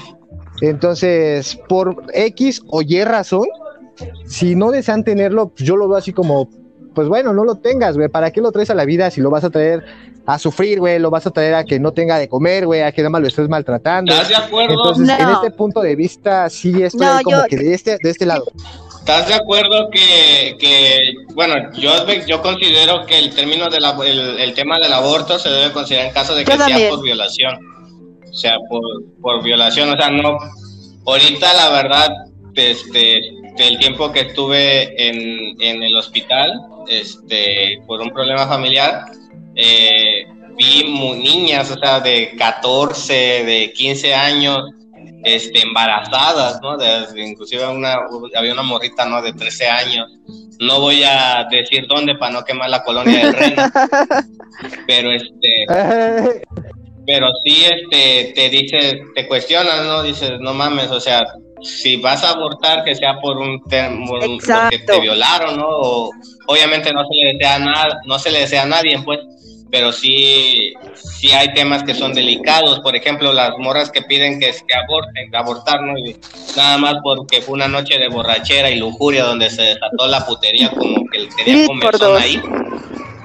[0.62, 3.48] Entonces, por X o Y razón,
[4.26, 6.50] si no desean tenerlo, yo lo veo así como,
[6.94, 8.10] pues bueno, no lo tengas, güey.
[8.10, 9.84] ¿Para qué lo traes a la vida si lo vas a traer
[10.26, 11.00] a sufrir, güey?
[11.00, 13.22] Lo vas a traer a que no tenga de comer, güey, a que nada más
[13.22, 14.12] lo estés maltratando.
[14.12, 14.74] ¿Estás de acuerdo?
[14.74, 15.14] Entonces, No.
[15.18, 18.26] en este punto de vista, sí estoy No, como yo- que de este, de este
[18.26, 18.46] lado.
[19.00, 21.92] ¿Estás de acuerdo que, que bueno, yo,
[22.28, 26.14] yo considero que el término del ab- el, tema del aborto se debe considerar en
[26.14, 27.56] caso de que sea por violación?
[28.30, 28.82] O sea, por,
[29.22, 30.38] por violación, o sea, no.
[31.08, 32.10] Ahorita, la verdad,
[32.54, 33.22] este,
[33.58, 36.54] del tiempo que estuve en, en el hospital,
[36.88, 39.06] este, por un problema familiar,
[39.56, 40.26] eh,
[40.58, 43.13] vi mu- niñas, o sea, de 14,
[43.46, 44.60] de 15 años,
[45.24, 46.78] este, embarazadas, ¿no?
[46.78, 47.96] De- inclusive una,
[48.36, 49.22] había una morrita, ¿no?
[49.22, 50.08] De 13 años.
[50.60, 53.63] No voy a decir dónde para no quemar la colonia del Reno,
[54.88, 55.65] pero este,
[57.06, 60.04] pero sí, este, te dices, te cuestionas, ¿no?
[60.04, 61.24] Dices, no mames, o sea,
[61.63, 64.78] si vas a abortar, que sea por un tema, porque Exacto.
[64.88, 65.67] te violaron, ¿no?
[65.67, 66.10] O,
[66.47, 69.19] obviamente no se le desea nada, no se le desea a nadie, pues,
[69.69, 74.47] pero sí, sí hay temas que son delicados, por ejemplo, las morras que piden que,
[74.52, 75.97] que aborten, abortar, ¿no?
[75.97, 76.15] Y
[76.58, 80.69] nada más porque fue una noche de borrachera y lujuria donde se desató la putería
[80.71, 82.21] como que tenía Sí, por comezón dos.
[82.21, 82.41] ahí.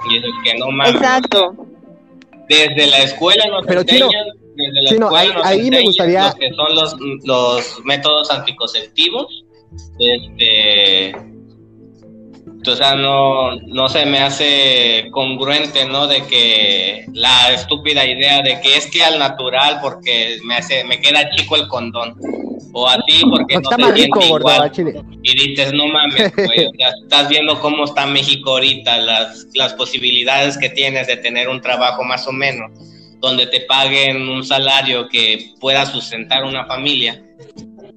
[0.09, 0.95] Y eso es que no mames.
[0.95, 1.55] Exacto.
[2.49, 5.83] Desde la escuela nos Pero, Chino, enseñan, desde la Chino, escuela ahí- nos ahí me
[5.83, 9.45] gustaría- lo que son los, los métodos anticonceptivos.
[9.99, 11.15] Este,
[12.69, 16.07] o sea, no, no se me hace congruente, ¿no?
[16.07, 21.01] De que la estúpida idea de que es que al natural porque me hace, me
[21.01, 22.17] queda chico el condón.
[22.73, 24.73] O a ti porque no Está te rico, gordo, igual
[25.23, 29.73] y dices, no mames, güey, o sea, estás viendo cómo está México ahorita, las, las
[29.75, 32.71] posibilidades que tienes de tener un trabajo más o menos,
[33.21, 37.23] donde te paguen un salario que pueda sustentar una familia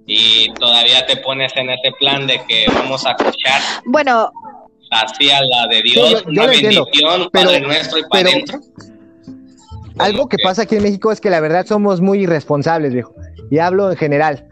[0.05, 4.31] y todavía te pones en ese plan de que vamos a escuchar Bueno,
[4.91, 8.23] hacia la de Dios, yo- yo una entiendo, bendición, un pero- Padre nuestro y para
[8.23, 8.59] pero- adentro.
[9.97, 13.13] Algo que pasa aquí en México es que la verdad somos muy irresponsables, viejo.
[13.51, 14.45] Y hablo en general.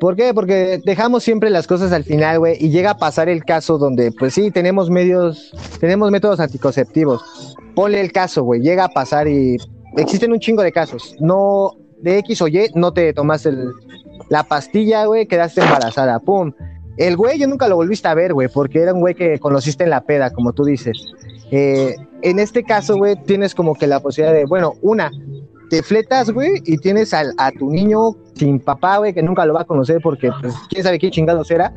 [0.00, 0.32] ¿Por qué?
[0.32, 4.10] Porque dejamos siempre las cosas al final, güey, y llega a pasar el caso donde,
[4.12, 7.22] pues sí, tenemos medios, tenemos métodos anticonceptivos.
[7.74, 9.56] Ponle el caso, güey, llega a pasar y
[9.96, 11.16] existen un chingo de casos.
[11.20, 13.72] No, de X o Y, no te tomas el,
[14.28, 16.52] la pastilla, güey, quedaste embarazada, pum.
[16.96, 19.84] El güey yo nunca lo volviste a ver, güey, porque era un güey que conociste
[19.84, 21.12] en la peda, como tú dices.
[21.50, 25.10] Eh, en este caso, güey, tienes como que la posibilidad de, bueno, una,
[25.68, 29.54] te fletas, güey, y tienes al, a tu niño sin papá, güey, que nunca lo
[29.54, 31.72] va a conocer porque, pues, quién sabe qué chingados era.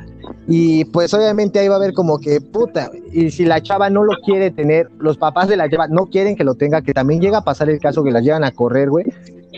[0.48, 4.04] Y pues obviamente ahí va a haber como que, puta, y si la chava no
[4.04, 7.22] lo quiere tener, los papás de la chava no quieren que lo tenga, que también
[7.22, 9.06] llega a pasar el caso que la llevan a correr, güey.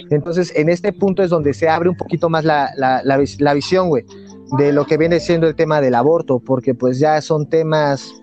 [0.10, 3.54] Entonces, en este punto es donde se abre un poquito más la, la, la, la
[3.54, 4.06] visión, güey.
[4.58, 8.14] de lo que viene siendo el tema del aborto, porque pues ya son temas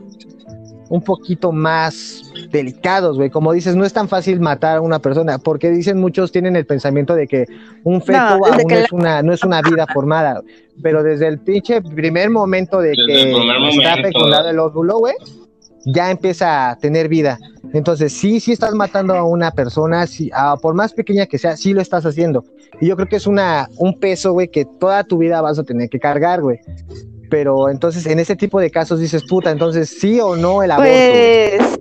[0.91, 3.31] un poquito más delicados, güey.
[3.31, 6.67] Como dices, no es tan fácil matar a una persona, porque dicen muchos tienen el
[6.67, 7.47] pensamiento de que
[7.85, 10.43] un feto No, aún es una, no es una vida formada,
[10.83, 15.15] pero desde el pinche primer momento de Desde que está fecundado el óvulo, güey,
[15.87, 17.39] ya empieza a tener vida.
[17.73, 21.57] Entonces, sí, sí estás matando a una persona, sí, ah, por más pequeña que sea,
[21.57, 22.45] sí lo estás haciendo.
[22.81, 25.65] Y yo creo que es una, un peso, güey, que toda tu vida vas a
[25.65, 26.61] tener que cargar, güey.
[27.31, 30.91] Pero entonces, en ese tipo de casos dices, puta, entonces sí o no el aborto.
[30.91, 31.79] Pues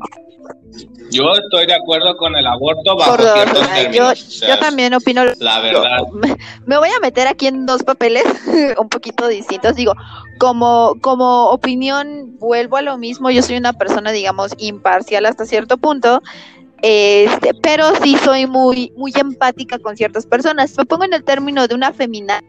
[1.09, 4.11] Yo estoy de acuerdo con el aborto bajo por ciertos yo, términos.
[4.11, 5.99] o sea, yo también opino La verdad.
[6.13, 8.23] me, me voy a meter aquí en dos papeles
[8.77, 9.75] un poquito distintos.
[9.75, 9.93] Digo,
[10.39, 13.29] como, como opinión, vuelvo a lo mismo.
[13.31, 16.21] Yo soy una persona, digamos, imparcial hasta cierto punto.
[16.81, 20.77] Este, pero sí soy muy, muy empática con ciertas personas.
[20.77, 22.43] Me pongo en el término de una femina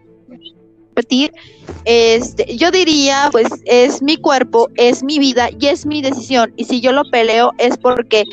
[0.98, 1.32] repetir,
[1.84, 6.52] este, yo diría, pues es mi cuerpo, es mi vida y es mi decisión.
[6.56, 8.24] Y si yo lo peleo es porque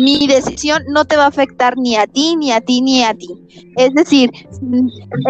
[0.00, 3.14] mi decisión no te va a afectar ni a ti, ni a ti, ni a
[3.14, 3.28] ti.
[3.76, 4.30] Es decir,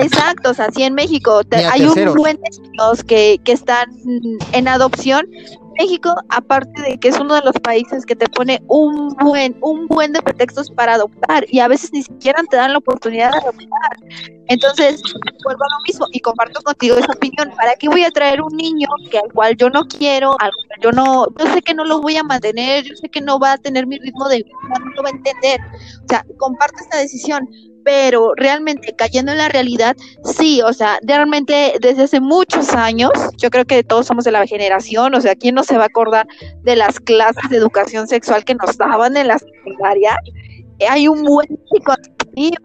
[0.01, 3.89] exacto, o sea, si en México te- hay un buen de niños que, que están
[4.53, 5.27] en adopción,
[5.81, 9.87] México, aparte de que es uno de los países que te pone un buen, un
[9.87, 13.39] buen de pretextos para adoptar y a veces ni siquiera te dan la oportunidad de
[13.39, 13.97] adoptar.
[14.49, 15.01] Entonces,
[15.43, 17.51] vuelvo a lo mismo y comparto contigo esa opinión.
[17.57, 20.81] ¿Para qué voy a traer un niño que al cual yo no quiero, al cual
[20.83, 23.53] yo no, yo sé que no lo voy a mantener, yo sé que no va
[23.53, 25.61] a tener mi ritmo de vida, no lo va a entender?
[26.05, 27.49] O sea, comparto esta decisión,
[27.85, 33.51] pero realmente cayendo en la realidad, sí, o sea, realmente desde hace muchos años, yo
[33.51, 36.27] creo que todos somos de la generación, o sea, ¿quién no se va a acordar
[36.63, 40.17] de las clases de educación sexual que nos daban en la secundaria?
[40.89, 41.49] Hay un buen
[41.85, 42.57] contenido,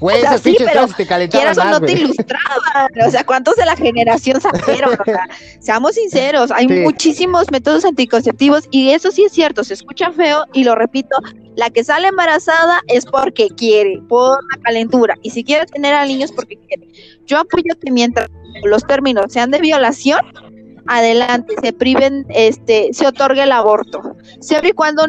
[0.00, 3.24] Güey, o sea, esas sí, pinches pero te calentaban más, no te ilustraban, o sea,
[3.24, 4.92] ¿cuántos de la generación salieron?
[5.00, 5.26] O sea,
[5.60, 6.74] seamos sinceros, hay Sí.
[6.80, 11.16] muchísimos métodos anticonceptivos y eso sí es cierto, se escucha feo y lo repito,
[11.58, 16.06] la que sale embarazada es porque quiere, por la calentura, y si quiere tener a
[16.06, 16.86] niños porque quiere.
[17.26, 18.28] Yo apoyo que mientras
[18.62, 20.20] los términos sean de violación,
[20.86, 24.00] adelante, se priven, este, se otorgue el aborto,
[24.38, 25.02] siempre y cuando,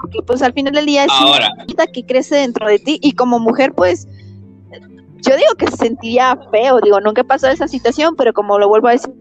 [0.00, 3.00] porque pues al final del día es una Ahora, vida que crece dentro de ti
[3.02, 4.06] y como mujer pues
[5.16, 8.68] yo digo que se sentiría feo, digo, nunca he pasado esa situación, pero como lo
[8.68, 9.12] vuelvo a decir,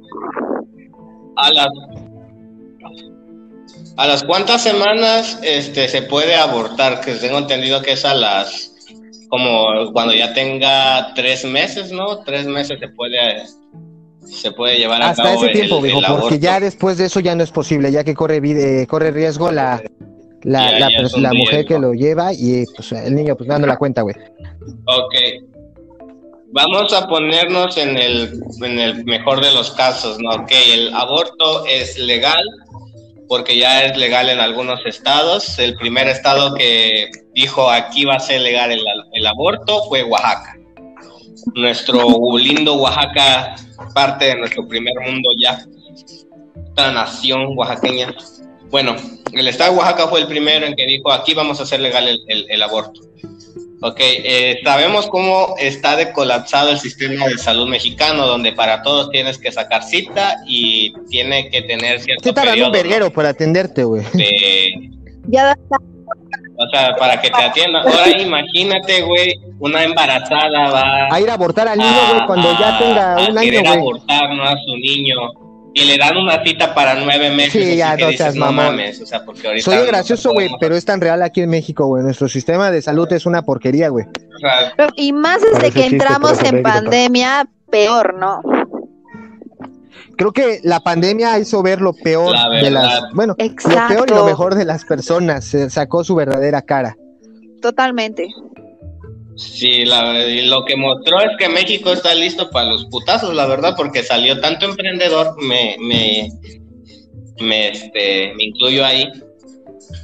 [1.37, 1.69] a las
[3.97, 8.71] a las cuántas semanas este se puede abortar, que tengo entendido que es a las
[9.29, 12.19] como cuando ya tenga tres meses, ¿no?
[12.19, 13.43] Tres meses se puede
[14.25, 16.35] se puede llevar a Hasta cabo ese tiempo, el, viejo, el porque aborto.
[16.37, 19.81] ya después de eso ya no es posible, ya que corre, eh, corre riesgo la,
[20.43, 21.67] la, Ya, la, ya mujer riesgo.
[21.67, 24.15] que lo lleva y pues, el niño pues dando la cuenta, güey.
[24.87, 25.15] Ok.
[26.53, 30.29] Vamos a ponernos en el, en el mejor de los casos, ¿no?
[30.31, 32.41] Ok, el aborto es legal
[33.28, 35.57] porque ya es legal en algunos estados.
[35.59, 40.57] El primer estado que dijo aquí va a ser legal el, aborto fue Oaxaca.
[41.53, 43.55] Nuestro lindo Oaxaca,
[43.93, 45.63] parte de nuestro primer mundo ya,
[46.67, 48.13] esta nación oaxaqueña.
[48.69, 48.95] Bueno,
[49.32, 52.07] el estado de Oaxaca fue el primero en que dijo aquí vamos a hacer legal
[52.28, 53.01] el aborto.
[53.82, 59.11] Ok, eh, sabemos cómo está de colapsado el sistema de salud mexicano, donde para todos
[59.11, 63.84] tienes que sacar cita y tiene que tener cierto tardan periodo un verguero por atenderte,
[63.84, 64.01] güey.
[64.13, 64.89] de,
[65.28, 65.57] ya da-
[66.57, 67.86] o sea, para que te atiendan.
[67.86, 72.78] Ahora imagínate, güey, una embarazada va A ir a abortar al niño, güey, cuando ya
[72.80, 73.67] tenga a un año, güey.
[73.78, 74.43] abortar, ¿no?
[74.43, 75.15] A su niño
[75.78, 77.51] y le dan una cita para nueve meses.
[77.51, 78.65] Sí, ya, no dices, seas no mamón.
[78.78, 81.49] mames, o sea, porque ahorita Soy gracioso, güey, podemos- pero es tan real aquí en
[81.49, 82.01] México, güey.
[82.01, 84.05] Nuestro sistema de salud es una porquería, güey.
[84.05, 88.41] o sea, y más desde Parece que chiste, entramos en pandemia, peor, ¿no?
[90.17, 94.13] Creo que la pandemia hizo ver lo peor La de las, bueno, lo peor y
[94.13, 95.43] lo mejor de las personas.
[95.43, 96.95] Se sacó su verdadera cara.
[97.61, 98.30] Totalmente.
[99.36, 103.45] Sí, la, y lo que mostró es que México está listo para los putazos, la
[103.45, 106.29] verdad, porque salió tanto emprendedor, me, me,
[107.39, 109.09] me, este, me incluyo ahí.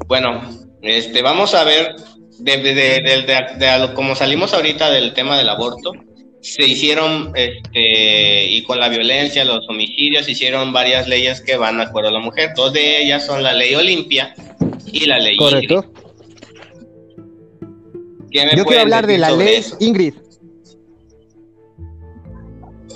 [0.07, 0.41] Bueno,
[0.81, 1.95] este, vamos a ver,
[2.39, 5.93] de, de, de, de- a como salimos ahorita del tema del aborto,
[6.41, 11.77] se hicieron, este, y con la violencia, los homicidios, se hicieron varias leyes que van
[11.77, 12.49] de acuerdo a la mujer.
[12.55, 14.33] Dos de ellas son la ley Olimpia
[14.91, 15.69] y la ley Ingrid.
[18.31, 18.39] ¿Correcto?
[18.39, 19.77] ¿Qué me Yo quiero hablar de la ley eso?
[19.79, 20.13] Ingrid.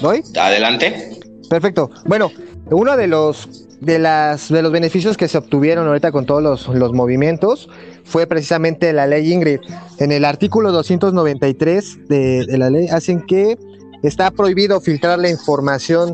[0.01, 0.23] ¿Voy?
[0.39, 1.19] Adelante.
[1.49, 1.89] Perfecto.
[2.05, 2.31] Bueno,
[2.71, 6.67] uno de los de las de los beneficios que se obtuvieron ahorita con todos los,
[6.69, 7.69] los movimientos
[8.03, 9.59] fue precisamente la ley Ingrid.
[9.99, 13.57] En el artículo 293 de, de la ley hacen que
[14.03, 16.11] está prohibido filtrar la información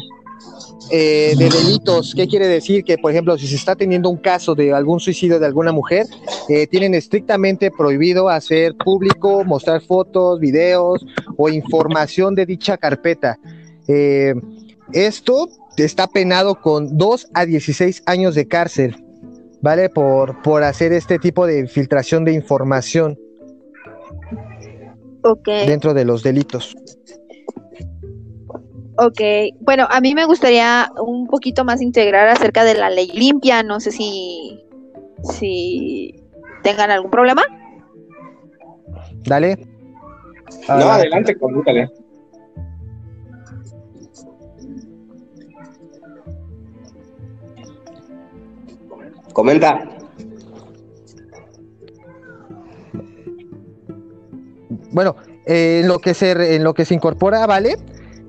[0.90, 2.14] eh, de delitos.
[2.16, 2.84] ¿Qué quiere decir?
[2.84, 6.08] Que, por ejemplo, si se está teniendo un caso de algún suicidio de alguna mujer,
[6.50, 11.06] eh, tienen estrictamente prohibido hacer público, mostrar fotos, videos
[11.38, 13.38] o información de dicha carpeta.
[13.88, 14.34] Eh,
[14.94, 19.04] esto está penado con 2 a 16 años de cárcel,
[19.62, 19.90] ¿vale?
[19.90, 23.18] Por, por hacer este tipo de filtración de información
[25.46, 26.76] dentro de los delitos.
[29.04, 29.20] Ok,
[29.62, 33.64] bueno, a mí me gustaría un poquito más integrar acerca de la ley limpia.
[33.64, 34.64] No sé si,
[35.24, 36.24] si
[36.62, 37.42] tengan algún problema.
[39.26, 39.58] Dale.
[40.68, 41.90] No, adelante, coméntale.
[49.34, 49.88] Comenta.
[54.92, 57.78] Bueno, eh, en lo que se re- en lo que se incorpora, ¿vale?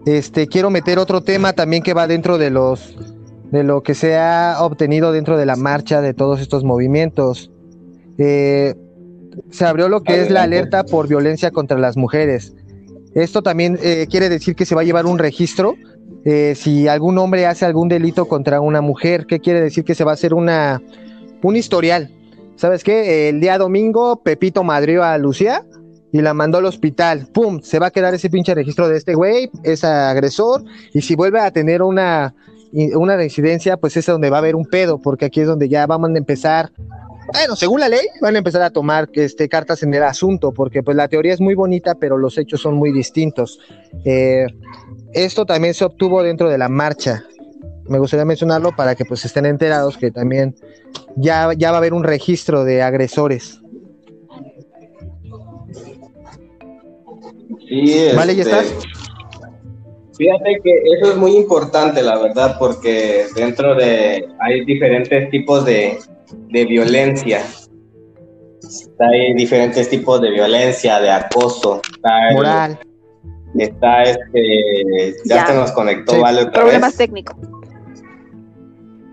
[0.07, 2.97] Este, quiero meter otro tema también que va dentro de los
[3.53, 7.51] de lo que se ha obtenido dentro de la marcha de todos estos movimientos.
[8.17, 8.75] Eh,
[9.51, 12.55] se abrió lo que es la alerta por violencia contra las mujeres.
[13.15, 15.75] Esto también eh, quiere decir que se va a llevar un registro
[16.25, 19.27] eh, si algún hombre hace algún delito contra una mujer.
[19.27, 19.85] ¿Qué quiere decir?
[19.85, 20.81] Que se va a hacer una
[21.43, 22.11] un historial.
[22.57, 23.29] ¿Sabes qué?
[23.29, 25.65] El día domingo Pepito madrió a Lucía
[26.13, 27.27] y la mandó al hospital.
[27.33, 27.61] ¡Pum!
[27.63, 31.41] Se va a quedar ese pinche registro de este güey, es agresor, y si vuelve
[31.41, 32.35] a tener una,
[32.95, 33.17] una
[33.81, 36.19] pues es donde va a haber un pedo, porque aquí es donde ya vamos a
[36.19, 36.71] empezar.
[37.33, 40.83] Bueno, según la ley, van a empezar a tomar este, cartas en el asunto, porque
[40.83, 43.59] pues la teoría es muy bonita, pero los hechos son muy distintos.
[44.05, 44.47] Eh,
[45.15, 47.25] esto también se obtuvo dentro de la marcha.
[47.89, 50.55] Me gustaría mencionarlo para que pues estén enterados que también
[51.17, 53.62] ya, ya va a haber un registro de agresores.
[57.73, 58.75] Sí, Vale, ¿ya este, estás?
[60.19, 65.99] Fíjate que eso es muy importante, la verdad, porque dentro de hay diferentes tipos de,
[66.51, 67.43] de violencia.
[69.01, 71.81] Hay diferentes tipos de violencia, de acoso.
[71.97, 72.79] Está, el- Moral.
[73.59, 75.47] está este, ya, Ya.
[75.47, 76.99] se nos conectó, Sí, vale, otra Problemas vez.
[76.99, 77.37] técnicos.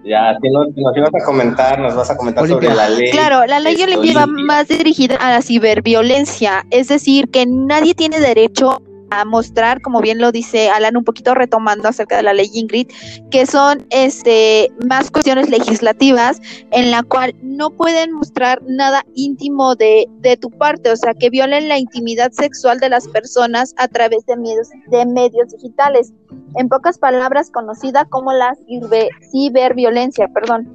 [0.04, 2.70] Ya, si nos, nos ibas a comentar, nos vas a comentar Olimpia.
[2.70, 3.12] sobre la ley.
[3.12, 4.46] Claro, la ley Olimpia va Olimpia.
[4.46, 8.82] más dirigida a la ciberviolencia, es decir, que nadie tiene derecho
[9.12, 12.88] a mostrar, como bien lo dice Alan, un poquito retomando acerca de la ley Ingrid,
[13.32, 16.42] que son este más cuestiones legislativas
[16.72, 21.30] en la cual no pueden mostrar nada íntimo de, de tu parte, o sea, que
[21.30, 26.12] violen la intimidad sexual de las personas a través de medios, de medios digitales.
[26.56, 30.68] En pocas palabras, conocida como la ciber- ciberviolencia, perdón.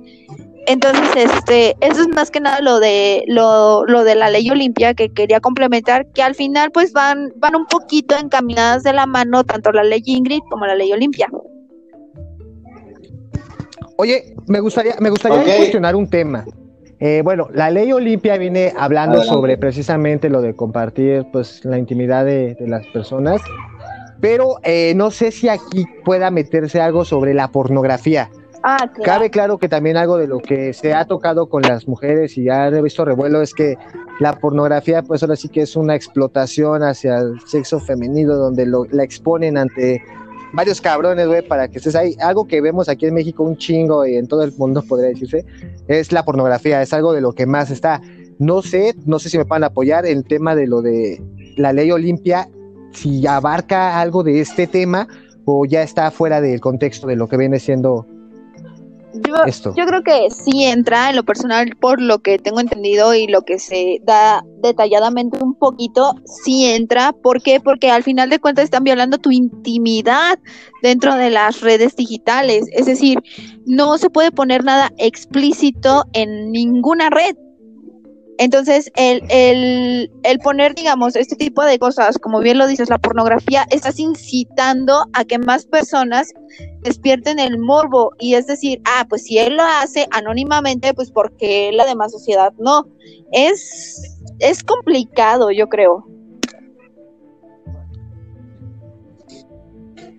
[0.66, 4.94] Entonces, este, eso es más que nada lo de lo, lo de la ley Olimpia
[4.94, 9.44] que quería complementar, que al final pues van, van un poquito encaminadas de la mano
[9.44, 11.28] tanto la ley Ingrid como la ley Olimpia.
[13.96, 16.44] Oye, me gustaría, me gustaría cuestionar un tema.
[16.98, 19.34] Eh, bueno, la ley Olimpia viene hablando Adelante.
[19.34, 23.42] sobre precisamente lo de compartir pues la intimidad de, de las personas,
[24.20, 28.30] pero eh, no sé si aquí pueda meterse algo sobre la pornografía.
[28.66, 32.38] Ah, Cabe claro que también algo de lo que se ha tocado con las mujeres
[32.38, 33.76] y ya he visto revuelo es que
[34.20, 38.86] la pornografía pues ahora sí que es una explotación hacia el sexo femenino donde lo,
[38.86, 40.02] la exponen ante
[40.54, 42.16] varios cabrones, güey, para que estés ahí.
[42.20, 45.44] Algo que vemos aquí en México un chingo y en todo el mundo podría decirse,
[45.86, 48.00] es la pornografía, es algo de lo que más está.
[48.38, 51.22] No sé, no sé si me pueden apoyar el tema de lo de
[51.58, 52.48] la ley Olimpia,
[52.92, 55.06] si abarca algo de este tema
[55.44, 58.06] o ya está fuera del contexto de lo que viene siendo
[59.14, 59.72] Yo, esto.
[59.76, 63.42] yo creo que sí entra en lo personal por lo que tengo entendido y lo
[63.42, 67.12] que se da detalladamente un poquito, sí entra.
[67.12, 67.60] ¿Por qué?
[67.60, 70.38] Porque al final de cuentas están violando tu intimidad
[70.82, 72.66] dentro de las redes digitales.
[72.72, 73.18] Es decir,
[73.66, 77.36] no se puede poner nada explícito en ninguna red.
[78.38, 82.98] Entonces, el, el, el poner, digamos, este tipo de cosas, como bien lo dices, la
[82.98, 86.32] pornografía, estás incitando a que más personas
[86.84, 91.70] despierten el morbo y es decir, ah, pues si él lo hace anónimamente, pues porque
[91.72, 92.86] la demás sociedad no.
[93.32, 96.06] Es, es complicado, yo creo.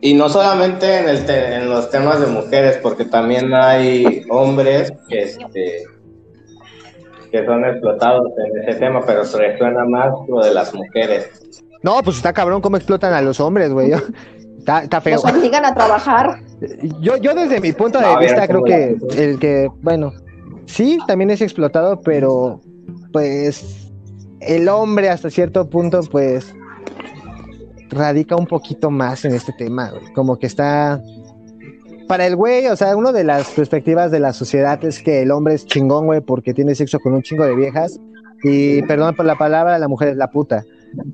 [0.01, 4.91] Y no solamente en, el te- en los temas de mujeres, porque también hay hombres
[5.07, 5.83] que, este,
[7.31, 11.29] que son explotados en ese tema, pero resuena más lo de las mujeres.
[11.81, 13.91] No, pues está cabrón cómo explotan a los hombres, güey.
[14.65, 15.21] Está, está feo.
[15.23, 16.39] Nos obligan a trabajar.
[16.99, 19.67] Yo, yo desde mi punto de A ver, vista creo ¿cómo que la- el que,
[19.83, 20.11] bueno,
[20.65, 22.61] sí, también es explotado, pero
[23.13, 23.91] pues
[24.39, 26.51] el hombre hasta cierto punto, pues
[27.89, 30.11] radica un poquito más en este tema, güey.
[30.13, 30.99] Como que está.
[32.07, 35.29] Para el güey, o sea, una de las perspectivas de la sociedad es que el
[35.31, 37.99] hombre es chingón, güey, porque tiene sexo con un chingo de viejas.
[38.43, 40.63] Y perdón por la palabra, la mujer es la puta.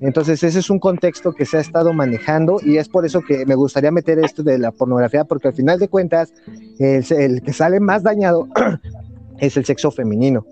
[0.01, 3.45] Entonces, ese es un contexto que se ha estado manejando y es por eso que
[3.45, 6.34] me gustaría meter esto de la pornografía, porque al final de cuentas,
[6.79, 8.47] el, el que sale más dañado
[9.39, 10.45] es el sexo femenino.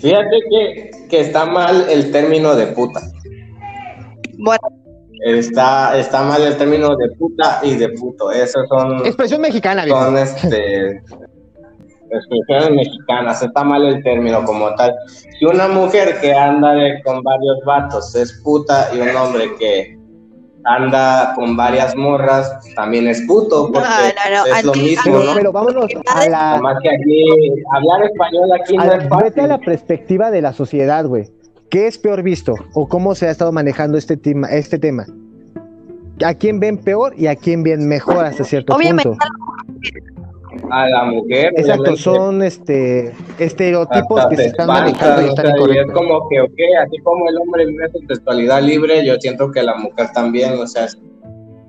[0.00, 3.00] Fíjate que, que está mal el término de puta.
[4.38, 4.68] Bueno,
[5.24, 8.30] Está, está mal el término de puta y de puto.
[8.30, 11.02] Esos son, Expresión mexicana, son este,
[12.14, 13.42] expresiones mexicanas.
[13.42, 14.94] Está mal el término como tal.
[15.38, 19.98] Si una mujer que anda de- con varios vatos es puta y un hombre que
[20.66, 25.34] anda con varias morras también es puto, porque No, no, no, es lo mismo, ¿no?
[25.34, 27.24] pero vámonos a la, Nomás que aquí
[27.74, 29.24] hablar español aquí a no es fácil.
[29.24, 31.30] vete a la perspectiva de la sociedad, güey.
[31.68, 32.54] ¿Qué es peor visto?
[32.72, 34.48] ¿O cómo se ha estado manejando este tema?
[34.48, 35.04] Este tema?
[36.24, 39.24] ¿A quién ven peor y a quién ven mejor hasta cierto Obviamente, punto?
[40.70, 41.52] A la mujer.
[41.56, 45.92] Exacto, son este estereotipos Hasta que se están manejando y o están sea, y es
[45.92, 49.74] como que, ok, así como el hombre vive su sexualidad libre, yo siento que la
[49.76, 50.86] mujer también, o sea,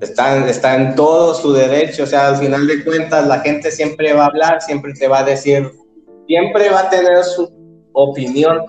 [0.01, 4.13] está, está en todo su derecho, o sea, al final de cuentas la gente siempre
[4.13, 5.71] va a hablar, siempre te va a decir,
[6.27, 7.49] siempre va a tener su
[7.93, 8.59] opinión.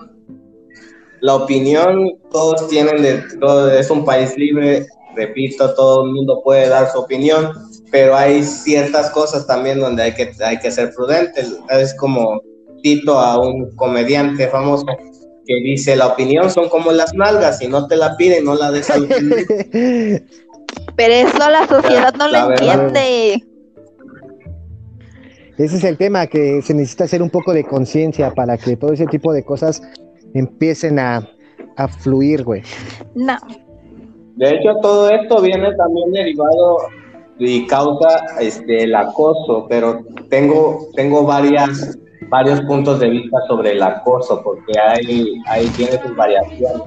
[1.19, 6.69] La opinión, todos tienen de todo, es un país libre, repito, todo el mundo puede
[6.69, 7.51] dar su opinión,
[7.97, 11.57] pero hay ciertas cosas también donde hay que, hay que ser prudentes.
[11.71, 12.39] Es como
[12.83, 17.87] cito a un comediante famoso que dice, la opinión son como las nalgas, si no
[17.87, 19.51] te la piden, no la des al pendejo".
[20.95, 22.85] pero eso la sociedad no La lo verdad.
[22.87, 23.43] entiende.
[25.57, 28.93] Ese es el tema, que se necesita hacer un poco de conciencia para que todo
[28.93, 29.81] ese tipo de cosas
[30.35, 31.27] empiecen a,
[31.77, 32.61] a fluir, güey.
[33.15, 33.37] No.
[34.35, 36.77] De hecho, todo esto viene también derivado
[37.39, 41.97] y causa este, el acoso, pero tengo, tengo varias,
[42.29, 46.81] varios puntos de vista sobre el acoso, porque hay, hay tiene sus variaciones.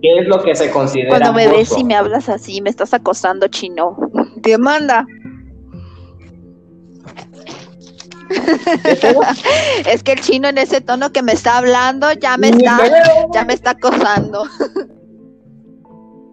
[0.00, 1.80] ¿Qué es lo que se considera Cuando me ves acoso?
[1.80, 3.96] y me hablas así, me estás acosando, chino.
[4.36, 5.04] Demanda.
[9.90, 12.78] es que el chino en ese tono que me está hablando ya me está,
[13.32, 14.44] ya me está acosando.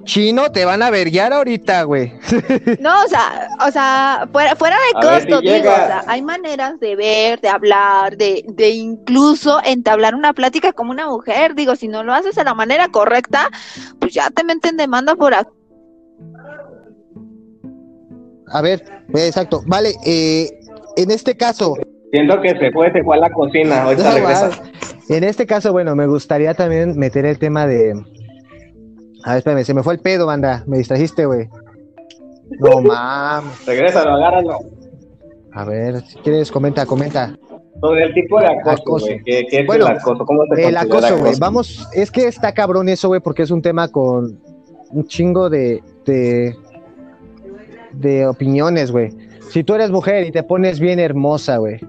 [0.06, 2.14] Chino, te van a verguiar ahorita, güey.
[2.80, 6.04] No, o sea, o sea, fuera, fuera de A ver si costo, digo, o sea,
[6.08, 11.56] hay maneras de ver, de hablar, de, de incluso entablar una plática como una mujer.
[11.56, 13.50] Digo, si no lo haces de la manera correcta,
[14.00, 15.50] pues ya te meten demanda por acá.
[18.48, 18.84] A ver,
[19.16, 19.64] exacto.
[19.66, 20.50] Vale, eh,
[20.96, 21.76] en este caso,
[22.12, 24.50] Siento que se fue, se fue a la cocina, ahorita No, regresa.
[25.10, 27.94] En este caso, bueno, me gustaría también meter el tema de.
[29.26, 30.64] A ver, espérame, se me fue el pedo, banda.
[30.68, 31.50] Me distrajiste, güey.
[32.60, 33.66] No mames.
[33.66, 34.60] Regresa, agárralo.
[35.52, 37.36] A ver, si quieres, comenta, comenta.
[37.82, 39.06] Sobre el tipo de acoso, Acoso.
[39.08, 39.22] güey.
[39.26, 40.26] ¿Qué, qué es Bueno, el acoso?
[40.26, 41.34] ¿Cómo se El acoso, güey.
[41.40, 44.40] Vamos, es que está cabrón eso, güey, porque es un tema con
[44.92, 45.82] un chingo de.
[46.06, 46.56] de,
[47.94, 49.10] de opiniones, güey.
[49.50, 51.80] Si tú eres mujer y te pones bien hermosa, güey.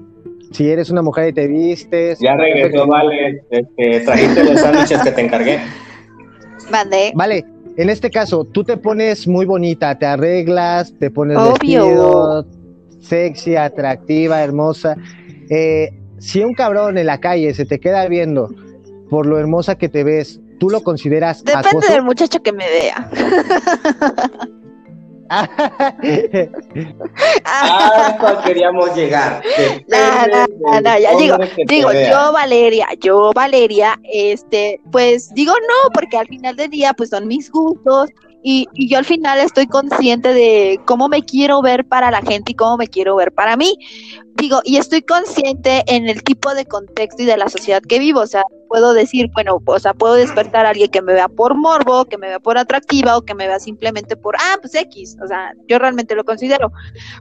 [0.52, 2.18] Si eres una mujer y te vistes.
[2.18, 3.42] Ya regresó, vale.
[3.50, 5.58] Este, trajiste los sándwiches que te encargué.
[7.14, 7.44] Vale,
[7.76, 11.52] en este caso, tú te pones muy bonita, te arreglas, te pones Obvio.
[11.52, 12.46] vestido,
[13.00, 14.96] sexy, atractiva, hermosa.
[15.50, 18.48] Eh, si un cabrón en la calle se te queda viendo
[19.10, 21.92] por lo hermosa que te ves, ¿tú lo consideras Depende acoso?
[21.92, 23.10] del muchacho que me vea.
[27.44, 29.42] ¿a cuál queríamos llegar?
[29.42, 35.32] Depende No, no, no, del no, ya digo, digo, yo Valeria, yo Valeria, este, pues
[35.34, 38.10] digo no, porque al final del día, pues son mis gustos
[38.42, 42.52] y, y yo al final estoy consciente de cómo me quiero ver para la gente
[42.52, 43.76] y cómo me quiero ver para mí.
[44.36, 48.20] Digo, y estoy consciente en el tipo de contexto y de la sociedad que vivo,
[48.20, 51.54] o sea, puedo decir, bueno, o sea, puedo despertar a alguien que me vea por
[51.54, 55.16] morbo, que me vea por atractiva o que me vea simplemente por, ah, pues X,
[55.22, 56.70] o sea, yo realmente lo considero.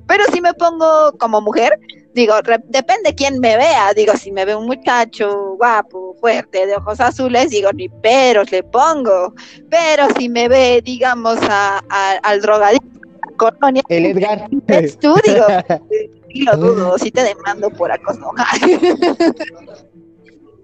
[0.08, 1.80] Pero si me pongo como mujer,
[2.16, 6.76] digo, re- depende quién me vea, digo, si me ve un muchacho guapo, fuerte, de
[6.76, 9.34] ojos azules, digo, ni peros le pongo,
[9.70, 13.00] pero si me ve, digamos, a, a- al drogadicto,
[13.38, 14.48] colonia, El Edgar.
[14.68, 15.46] es tú, digo,
[16.30, 18.32] y lo dudo, si te demando por acoso.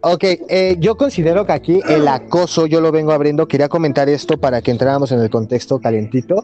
[0.03, 4.39] Ok, eh, yo considero que aquí el acoso, yo lo vengo abriendo, quería comentar esto
[4.39, 6.43] para que entráramos en el contexto calentito,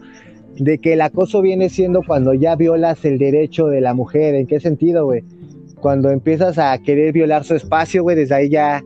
[0.58, 4.47] de que el acoso viene siendo cuando ya violas el derecho de la mujer, ¿en
[4.47, 5.24] qué sentido, güey?
[5.82, 8.84] Cuando empiezas a querer violar su espacio, güey, desde ahí ya,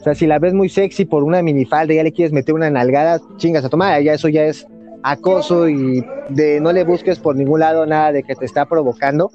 [0.00, 2.54] O sea, si la ves muy sexy por una minifalda y ya le quieres meter
[2.54, 4.66] una nalgada, chingas a tomar, ya eso ya es
[5.02, 9.30] acoso y de no le busques por ningún lado nada de que te está provocando,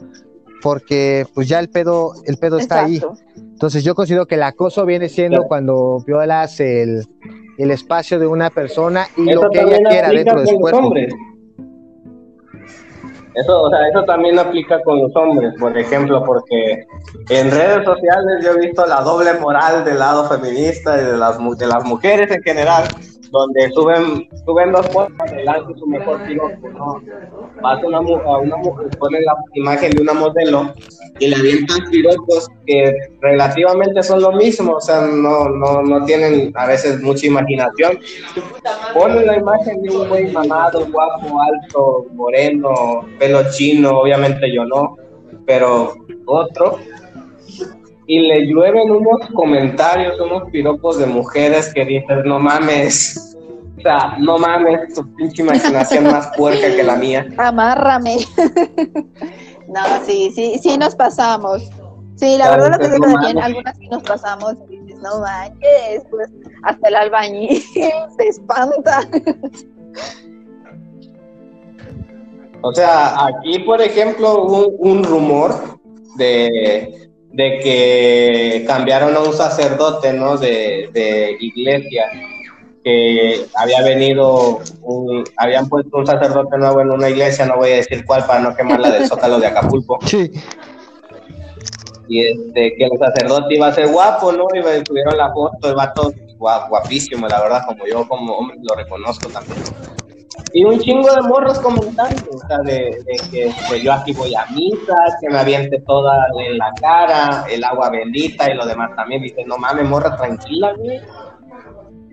[0.64, 3.00] porque pues ya el pedo, el pedo está ahí.
[3.38, 5.48] Entonces yo considero que el acoso viene siendo Claro.
[5.48, 7.04] cuando violas el,
[7.60, 10.80] el espacio de una persona y Eso lo que ella quiera dentro de su cuerpo.
[10.80, 11.14] hombres.
[13.36, 16.86] Eso, o sea, eso también aplica con los hombres, por ejemplo, porque
[17.30, 21.38] en redes sociales yo he visto la doble moral del lado feminista y de las,
[21.58, 22.86] de las mujeres en general,
[23.36, 27.02] donde suben, suben dos fotos adelante su mejor piropo, ¿no?
[27.62, 30.74] Vas a una, a una mujer, ponen la imagen de una modelo
[31.20, 36.52] y le avientan piropos que relativamente son lo mismo, o sea, no, no, no tienen
[36.56, 38.00] a veces mucha imaginación.
[38.94, 44.96] Ponen la imagen de un güey mamado, guapo, alto, moreno, pelo chino, obviamente yo no,
[45.46, 45.94] pero
[46.26, 46.80] otro.
[48.08, 53.36] Y le llueven unos comentarios, unos piropos de mujeres que dicen, no mames,
[53.78, 57.28] o sea, no mames, tu pinche imaginación más puerca que la mía.
[57.38, 58.18] Amárrame.
[59.68, 61.64] no, sí, sí, sí nos pasamos.
[62.16, 65.20] Sí, la Claro, verdad lo que digo también, algunas sí nos pasamos y dices, no
[65.20, 66.30] manches, pues
[66.64, 67.62] hasta el albañil
[68.18, 69.02] se espanta.
[72.62, 75.80] O sea, aquí, por ejemplo, hubo un, un rumor
[76.18, 77.05] de,
[77.36, 80.38] de que cambiaron a un sacerdote, ¿no?
[80.38, 82.06] De, de iglesia,
[82.84, 87.76] que había venido, un, habían puesto un sacerdote nuevo en una iglesia, no voy a
[87.78, 90.32] decir cuál para no quemar la del Zócalo de Acapulco, Sí,
[92.08, 94.46] y este, que el sacerdote iba a ser guapo, ¿no?
[94.54, 98.58] Y me tuvieron la foto, el vato gua- guapísimo, la verdad, como yo como hombre
[98.62, 99.58] lo reconozco también.
[100.56, 104.34] Y un chingo de morros comentando, o sea, de, de que pues, yo aquí voy
[104.34, 108.96] a misa, que me aviente toda en la cara, el agua bendita y lo demás
[108.96, 109.22] también.
[109.22, 111.02] Dice, no mames, morra, tranquila, güey.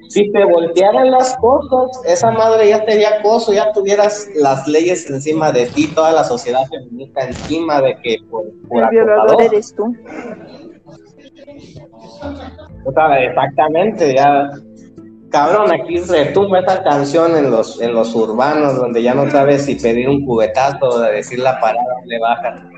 [0.09, 5.53] Si te voltearan las cosas, esa madre ya sería acoso, ya tuvieras las leyes encima
[5.53, 9.97] de ti, toda la sociedad feminista encima de que por, por El violador eres tú.
[12.85, 14.51] O sea, exactamente, ya.
[15.33, 19.77] Cabrón, aquí retumba esa canción en los, en los urbanos, donde ya no sabes si
[19.77, 22.69] pedir un cubetazo o decir la parada le baja.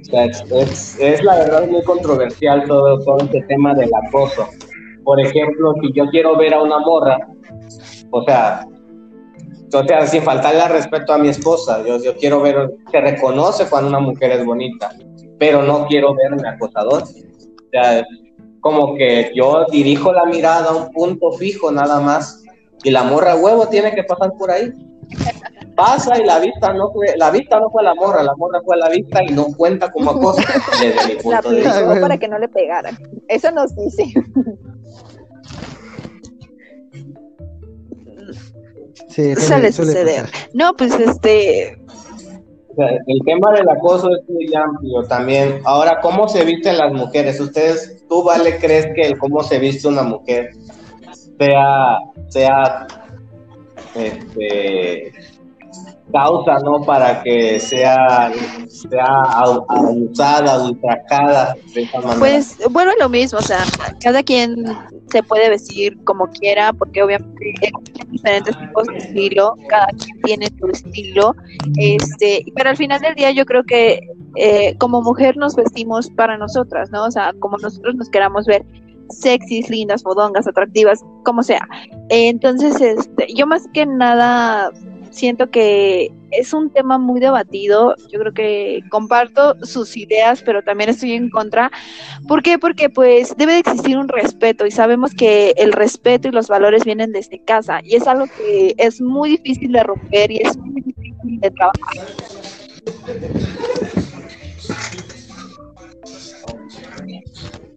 [0.00, 4.48] O sea, es, es, la verdad muy controversial todo, todo este tema del acoso.
[5.04, 7.18] Por ejemplo, si yo quiero ver a una morra,
[8.12, 8.66] o sea,
[9.70, 13.68] o sea, sin faltarle al respeto a mi esposa, yo, yo quiero ver, se reconoce
[13.68, 14.90] cuando una mujer es bonita,
[15.38, 17.02] pero no quiero verme acosador.
[17.02, 18.02] O sea,
[18.60, 22.42] como que yo dirijo la mirada a un punto fijo nada más
[22.84, 24.72] y la morra huevo tiene que pasar por ahí.
[25.74, 28.76] Pasa y la vista no fue, la vista no fue la morra, la morra fue
[28.76, 30.42] la vista y no cuenta como acoso
[30.80, 32.00] desde mi La punto de vista.
[32.00, 32.98] para que no le pegaran.
[33.28, 34.12] Eso nos dice.
[39.08, 40.24] sí, Suele suele suceder.
[40.26, 40.50] pasar.
[40.52, 41.78] No, pues este,
[42.78, 45.60] el tema del acoso es muy amplio también.
[45.64, 47.40] Ahora, ¿cómo se visten las mujeres?
[47.40, 50.50] Ustedes, tú, Vale, crees que el cómo se viste una mujer
[51.38, 51.98] sea,
[52.28, 52.86] sea,
[53.94, 55.12] este,
[56.12, 56.80] causa, ¿no?
[56.82, 58.32] Para que sea,
[58.68, 62.18] sea abusada, ultrajada de esa manera.
[62.18, 63.64] pues vuelve lo mismo, o sea,
[64.02, 64.64] cada quien
[65.10, 67.70] se puede vestir como quiera, porque obviamente
[68.10, 71.34] diferentes tipos de estilo, cada quien tiene su estilo,
[71.76, 74.00] este, pero al final del día yo creo que
[74.36, 77.04] eh, como mujer nos vestimos para nosotras, ¿no?
[77.04, 78.64] O sea, como nosotros nos queramos ver
[79.10, 81.66] sexys, lindas, fodongas, atractivas, como sea.
[82.10, 84.70] Entonces, este, yo más que nada
[85.18, 87.94] siento que es un tema muy debatido.
[88.10, 91.70] Yo creo que comparto sus ideas, pero también estoy en contra.
[92.26, 92.58] ¿Por qué?
[92.58, 96.84] Porque pues debe de existir un respeto y sabemos que el respeto y los valores
[96.84, 100.80] vienen desde casa y es algo que es muy difícil de romper y es muy
[100.82, 101.96] difícil de trabajar.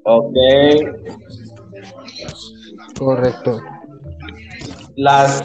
[0.04, 0.36] Ok,
[2.98, 3.62] Correcto.
[4.96, 5.44] las,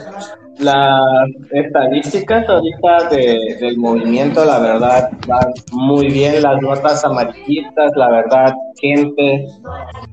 [0.58, 6.42] las estadísticas ahorita de- del movimiento, la verdad, van muy bien.
[6.42, 9.46] Las notas amarillistas, la verdad, gente,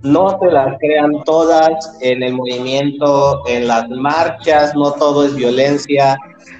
[0.03, 6.17] no se las crean todas en el movimiento, en las marchas, no todo es violencia.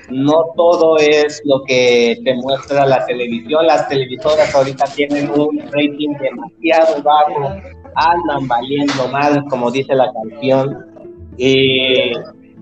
[0.09, 3.65] No todo es lo que te muestra la televisión.
[3.65, 7.55] Las televisoras ahorita tienen un rating demasiado bajo,
[7.95, 10.86] andan valiendo mal, como dice la canción.
[11.38, 12.11] Y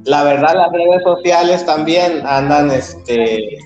[0.05, 3.57] la verdad las redes sociales también andan este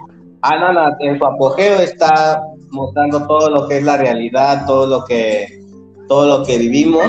[0.41, 5.65] andan en su apogeo está mostrando todo lo que es la realidad todo lo que
[6.07, 7.05] todo lo que vivimos.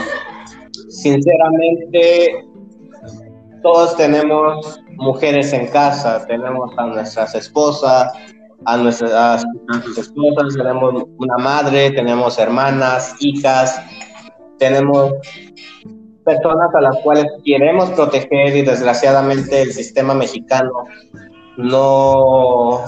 [0.89, 2.45] Sinceramente,
[3.63, 8.13] todos tenemos mujeres en casa, tenemos a nuestras esposas,
[8.65, 9.45] a nuestras
[9.99, 13.81] esposas, tenemos una madre, tenemos hermanas, hijas,
[14.59, 15.13] tenemos
[16.27, 20.73] personas a las cuales queremos proteger y desgraciadamente el sistema mexicano
[21.57, 22.85] no,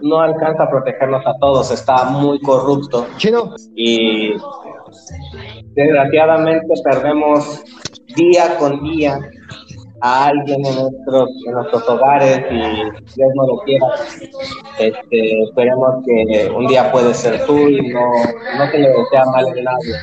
[0.00, 3.06] no alcanza a protegernos a todos, está muy corrupto.
[3.16, 3.54] Chino.
[3.74, 4.32] Y
[5.74, 7.64] desgraciadamente perdemos
[8.14, 9.18] día con día
[10.00, 12.58] a alguien en nuestros, en nuestros hogares y
[13.16, 13.86] Dios no lo quiera.
[14.78, 18.06] Este, esperemos que un día puede ser tú y no,
[18.58, 19.94] no se le desea mal a nadie.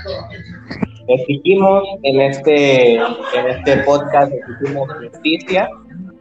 [1.14, 5.70] Exigimos en este, en este podcast, exigimos justicia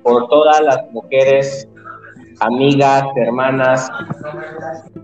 [0.03, 1.69] por todas las mujeres,
[2.41, 3.89] amigas, hermanas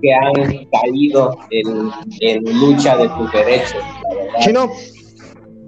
[0.02, 3.82] que han caído en, en lucha de sus derechos.
[4.40, 4.70] Chino.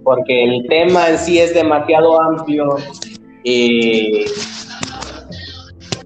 [0.02, 2.76] Porque el tema en sí es demasiado amplio
[3.44, 4.24] y,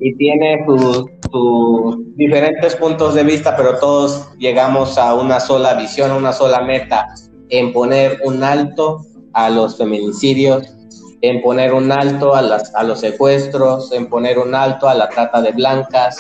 [0.01, 6.11] y tiene sus, sus diferentes puntos de vista, pero todos llegamos a una sola visión,
[6.11, 7.07] una sola meta,
[7.53, 10.75] en poner un alto a los feminicidios,
[11.21, 15.09] en poner un alto a, las, a los secuestros, en poner un alto a la
[15.11, 16.17] trata de blancas,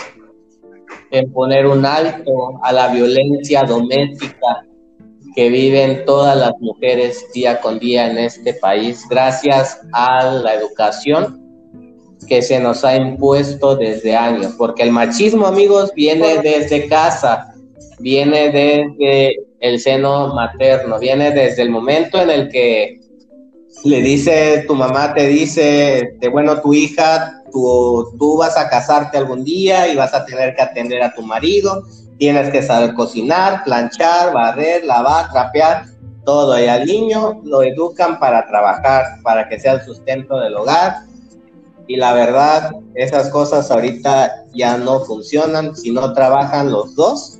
[1.11, 4.67] en poner un alto a la violencia doméstica
[5.35, 11.41] que viven todas las mujeres día con día en este país, gracias a la educación
[12.29, 17.55] que se nos ha impuesto desde años, porque el machismo, amigos, viene desde casa,
[18.01, 23.01] viene desde el seno materno, viene desde el momento en el que
[23.85, 29.19] le dice, tu mamá te dice, de bueno, tu hija, tú, tú vas a casarte
[29.19, 31.85] algún día y vas a tener que atender a tu marido,
[32.19, 35.87] tienes que saber cocinar, planchar, barrer, lavar, trapear,
[36.25, 36.59] todo.
[36.61, 41.03] Y al niño lo educan para trabajar, para que sea el sustento del hogar.
[41.87, 45.77] Y la verdad, esas cosas ahorita ya no funcionan.
[45.77, 47.39] Si no trabajan los dos,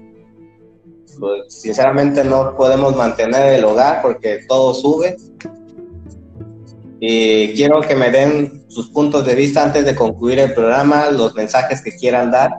[1.19, 5.17] pues sinceramente no podemos mantener el hogar porque todo sube.
[7.01, 11.35] Y quiero que me den sus puntos de vista antes de concluir el programa, los
[11.35, 12.53] mensajes que quieran dar.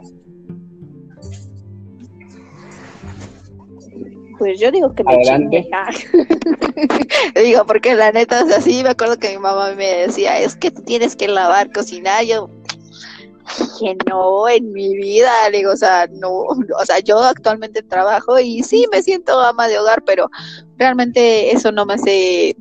[4.38, 5.70] Pues yo digo que me Adelante.
[6.14, 7.42] chingue.
[7.46, 8.84] digo, porque la neta es así.
[8.84, 12.26] Me acuerdo que mi mamá me decía, es que tú tienes que lavar, cocinar.
[12.26, 12.50] Yo
[13.60, 15.50] dije, no, en mi vida.
[15.50, 16.32] Le digo, o sea, no.
[16.32, 20.30] O sea, yo actualmente trabajo y sí me siento ama de hogar, pero
[20.78, 22.56] realmente eso no me hace.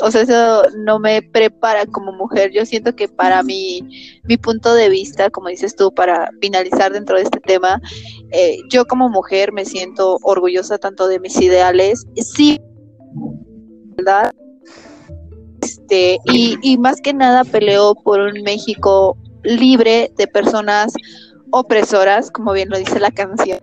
[0.00, 2.52] O sea, eso no me prepara como mujer.
[2.52, 3.82] Yo siento que para mi,
[4.24, 7.80] mi punto de vista, como dices tú, para finalizar dentro de este tema,
[8.30, 12.60] eh, yo como mujer me siento orgullosa tanto de mis ideales, sí,
[13.96, 14.32] ¿verdad?
[15.62, 19.16] Este, y, y más que nada peleo por un México
[19.48, 20.92] libre de personas
[21.50, 23.58] opresoras, como bien lo dice la canción.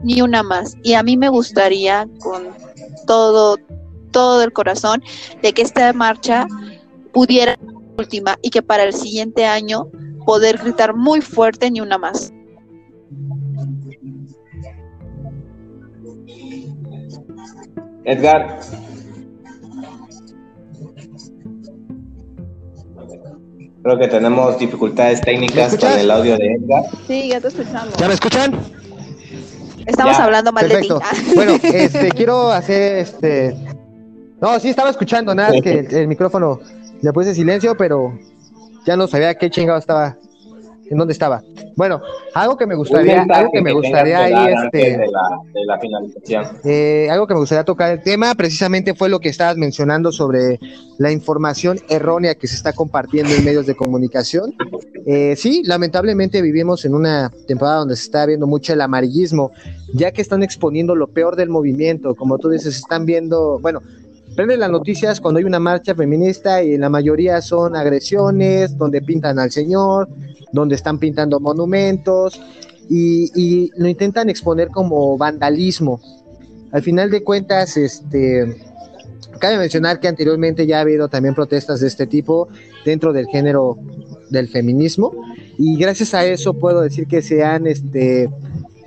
[0.00, 0.76] Ni una más.
[0.82, 2.50] Y a mí me gustaría con
[3.06, 3.56] todo,
[4.10, 5.02] todo el corazón
[5.42, 6.46] de que esta marcha
[7.12, 9.90] pudiera ser última y que para el siguiente año
[10.24, 12.32] poder gritar muy fuerte ni una más.
[18.04, 18.60] Edgar.
[23.82, 26.84] Creo que tenemos dificultades técnicas con el audio de Edgar.
[27.06, 27.96] Sí, ya te escuchamos.
[27.96, 28.54] ¿Ya me escuchan?
[29.86, 31.00] Estamos Ya, hablando mal Perfecto.
[31.00, 31.32] de ti.
[31.34, 33.56] Bueno, este, quiero hacer este.
[34.40, 36.60] No, sí estaba escuchando, nada, es que el, el micrófono
[37.00, 38.16] le puse silencio, pero
[38.86, 40.16] ya no sabía qué chingado estaba,
[40.90, 41.42] en dónde estaba.
[41.76, 42.00] Bueno,
[42.34, 46.44] algo que me gustaría, algo que me gustaría ahí, este, de la, de la finalización.
[46.64, 50.58] eh, algo que me gustaría tocar el tema, precisamente fue lo que estabas mencionando sobre
[50.98, 54.54] la información errónea que se está compartiendo en medios de comunicación.
[55.06, 59.52] Eh, sí, lamentablemente vivimos en una temporada donde se está viendo mucho el amarillismo,
[59.94, 63.80] ya que están exponiendo lo peor del movimiento, como tú dices, están viendo, bueno,
[64.36, 69.38] prenden las noticias cuando hay una marcha feminista y la mayoría son agresiones, donde pintan
[69.38, 70.08] al señor,
[70.52, 72.40] donde están pintando monumentos
[72.88, 76.00] y, lo intentan exponer como vandalismo.
[76.72, 78.56] Al final de cuentas, este,
[79.38, 82.48] cabe mencionar que anteriormente ya ha habido también protestas de este tipo
[82.84, 83.78] dentro del género
[84.30, 85.12] del feminismo
[85.58, 88.30] y gracias a eso puedo decir que se han este,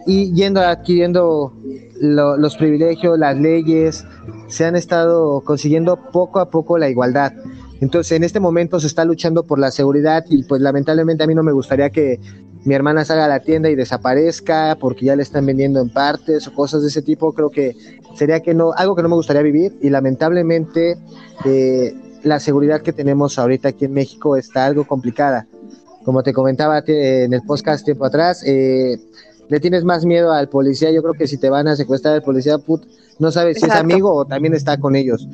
[0.08, 1.54] y yendo adquiriendo
[2.02, 4.04] lo- los privilegios, las leyes,
[4.48, 7.34] se han estado consiguiendo poco a poco la igualdad.
[7.82, 11.36] Entonces, en este momento se está luchando por la seguridad y pues lamentablemente a mí
[11.36, 12.20] no me gustaría que
[12.64, 16.48] mi hermana salga a la tienda y desaparezca porque ya le están vendiendo en partes
[16.48, 17.34] o cosas de ese tipo.
[17.34, 17.76] Creo que
[18.16, 20.98] sería que no, algo que no me gustaría vivir y lamentablemente
[21.46, 25.48] eh, la seguridad que tenemos ahorita aquí en México está algo complicada.
[26.04, 29.00] Como te comentaba en el podcast tiempo atrás, eh,
[29.48, 30.92] le tienes más miedo al policía.
[30.92, 32.84] Yo creo que si te van a secuestrar al policía, put,
[33.20, 35.28] no sabes si es amigo o también está con ellos.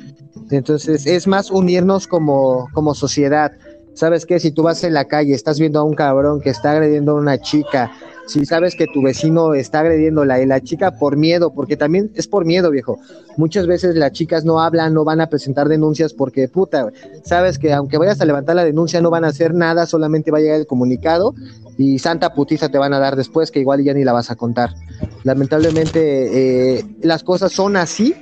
[0.50, 3.52] Entonces, es más unirnos como, como sociedad.
[3.94, 4.40] ¿Sabes qué?
[4.40, 7.16] Si tú vas en la calle, estás viendo a un cabrón que está agrediendo a
[7.16, 7.90] una chica,
[8.26, 12.28] si sabes que tu vecino está agrediéndola y la chica por miedo, porque también es
[12.28, 12.98] por miedo, viejo.
[13.36, 16.92] Muchas veces las chicas no hablan, no van a presentar denuncias porque, puta,
[17.24, 20.38] sabes que aunque vayas a levantar la denuncia no van a hacer nada, solamente va
[20.38, 21.34] a llegar el comunicado
[21.78, 24.36] y santa putiza te van a dar después que igual ya ni la vas a
[24.36, 24.74] contar.
[25.24, 28.14] Lamentablemente eh, las cosas son así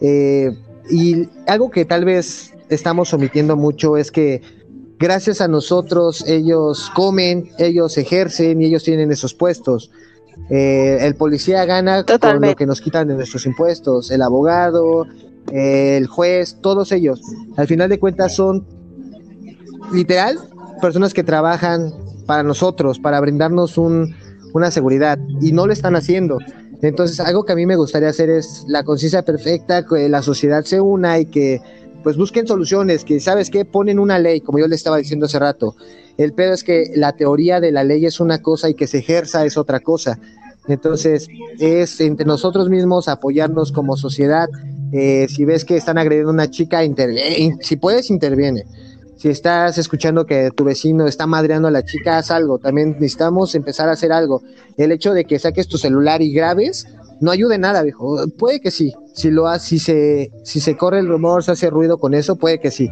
[0.00, 0.50] eh,
[0.90, 4.42] y algo que tal vez estamos omitiendo mucho es que
[4.98, 9.90] gracias a nosotros ellos comen, ellos ejercen y ellos tienen esos puestos.
[10.48, 15.06] Eh, el policía gana con lo que nos quitan de nuestros impuestos, el abogado,
[15.52, 17.20] el juez, todos ellos.
[17.56, 18.66] Al final de cuentas son
[19.92, 20.38] literal
[20.80, 21.92] personas que trabajan
[22.30, 24.14] para nosotros, para brindarnos un,
[24.52, 26.38] una seguridad y no lo están haciendo.
[26.80, 30.62] Entonces, algo que a mí me gustaría hacer es la conciencia perfecta, que la sociedad
[30.62, 31.60] se una y que
[32.04, 35.40] pues busquen soluciones, que sabes que ponen una ley, como yo le estaba diciendo hace
[35.40, 35.74] rato.
[36.18, 38.98] El pedo es que la teoría de la ley es una cosa y que se
[38.98, 40.16] ejerza es otra cosa.
[40.68, 41.26] Entonces,
[41.58, 44.48] es entre nosotros mismos apoyarnos como sociedad.
[44.92, 47.58] Eh, si ves que están agrediendo a una chica, interviene.
[47.60, 48.66] Si puedes, interviene.
[49.20, 52.58] Si estás escuchando que tu vecino está madreando a la chica, haz algo.
[52.58, 54.42] También necesitamos empezar a hacer algo.
[54.78, 56.86] El hecho de que saques tu celular y grabes
[57.20, 58.16] no ayude nada, viejo.
[58.38, 58.94] Puede que sí.
[59.12, 62.60] Si lo si se, si se corre el rumor, se hace ruido con eso, puede
[62.60, 62.90] que sí.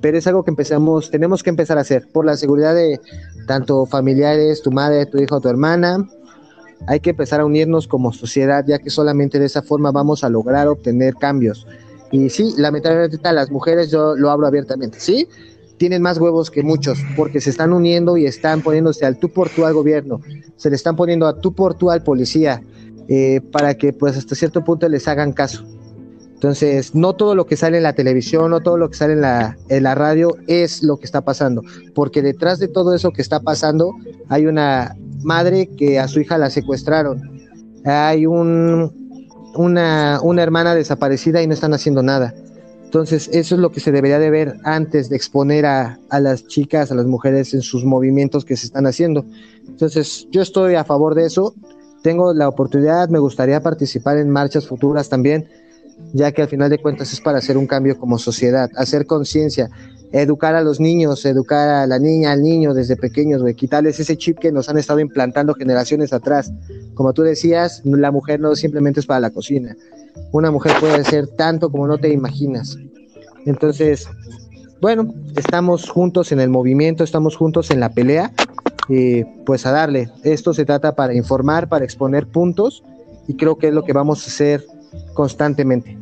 [0.00, 2.98] Pero es algo que empezamos, tenemos que empezar a hacer por la seguridad de
[3.46, 6.08] tanto familiares, tu madre, tu hijo, tu hermana.
[6.86, 10.30] Hay que empezar a unirnos como sociedad, ya que solamente de esa forma vamos a
[10.30, 11.66] lograr obtener cambios.
[12.10, 15.28] Y sí, lamentablemente las mujeres, yo lo hablo abiertamente, sí,
[15.78, 19.48] tienen más huevos que muchos, porque se están uniendo y están poniéndose al tú por
[19.48, 20.20] tú al gobierno,
[20.56, 22.62] se le están poniendo a tú por tú al policía,
[23.08, 25.64] eh, para que pues hasta cierto punto les hagan caso.
[26.34, 29.22] Entonces, no todo lo que sale en la televisión, no todo lo que sale en
[29.22, 31.62] la, en la radio es lo que está pasando,
[31.94, 33.92] porque detrás de todo eso que está pasando
[34.28, 37.22] hay una madre que a su hija la secuestraron,
[37.84, 38.92] hay un,
[39.54, 42.34] una, una hermana desaparecida y no están haciendo nada.
[42.86, 46.46] Entonces, eso es lo que se debería de ver antes de exponer a, a, las
[46.46, 49.26] chicas, a las mujeres en sus movimientos que se están haciendo.
[49.66, 51.54] Entonces, yo estoy a favor de eso
[52.06, 55.48] tengo la oportunidad, me gustaría participar en marchas futuras también,
[56.12, 59.70] ya que al final de cuentas es para hacer un cambio como sociedad, hacer conciencia,
[60.12, 64.16] educar a los niños, educar a la niña, al niño desde pequeños, güey, quitarles ese
[64.16, 66.52] chip que nos han estado implantando generaciones atrás.
[66.94, 69.76] Como tú decías, la mujer no simplemente es para la cocina.
[70.32, 72.76] Una mujer puede ser tanto como no te imaginas.
[73.44, 74.08] Entonces,
[74.80, 78.32] bueno, estamos juntos en el movimiento, estamos juntos en la pelea
[78.88, 80.10] y pues a darle.
[80.22, 82.82] Esto se trata para informar, para exponer puntos
[83.28, 84.64] y creo que es lo que vamos a hacer
[85.14, 85.96] constantemente.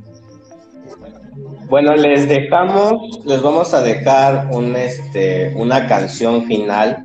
[1.69, 7.05] Bueno, les dejamos, les vamos a dejar un, este, una canción final,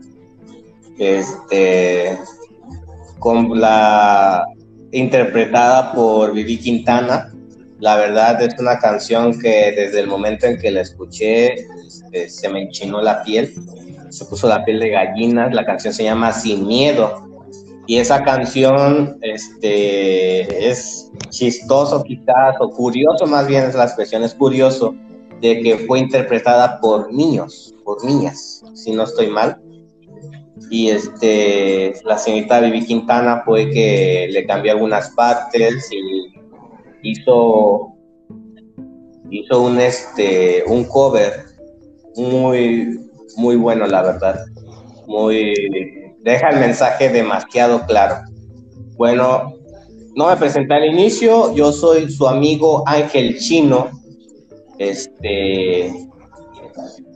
[0.98, 2.18] este,
[3.20, 4.46] con la
[4.92, 7.34] interpretada por Vivi Quintana.
[7.80, 11.54] La verdad es una canción que desde el momento en que la escuché
[11.88, 13.54] este, se me enchinó la piel
[14.10, 17.29] se puso la piel de gallinas, la canción se llama Sin Miedo.
[17.90, 24.36] Y esa canción este, es chistoso quizás, o curioso más bien es la expresión, es
[24.36, 24.94] curioso
[25.42, 29.60] de que fue interpretada por niños, por niñas, si no estoy mal.
[30.70, 36.32] Y este, la señorita Vivi Quintana fue que le cambió algunas partes y
[37.02, 37.96] hizo,
[39.32, 41.44] hizo un, este, un cover
[42.16, 43.00] muy,
[43.36, 44.46] muy bueno, la verdad.
[45.08, 45.99] Muy.
[46.30, 48.18] Deja el mensaje demasiado claro.
[48.98, 49.56] Bueno,
[50.16, 53.90] no me presenté al inicio, yo soy su amigo Ángel Chino.
[54.78, 55.92] Este.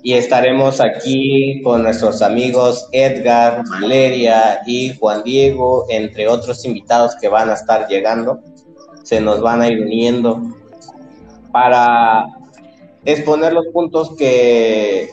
[0.02, 7.28] Y estaremos aquí con nuestros amigos Edgar, Valeria y Juan Diego, entre otros invitados que
[7.28, 8.42] van a estar llegando.
[9.04, 10.42] Se nos van a ir uniendo
[11.52, 12.26] para
[13.06, 15.08] exponer los puntos que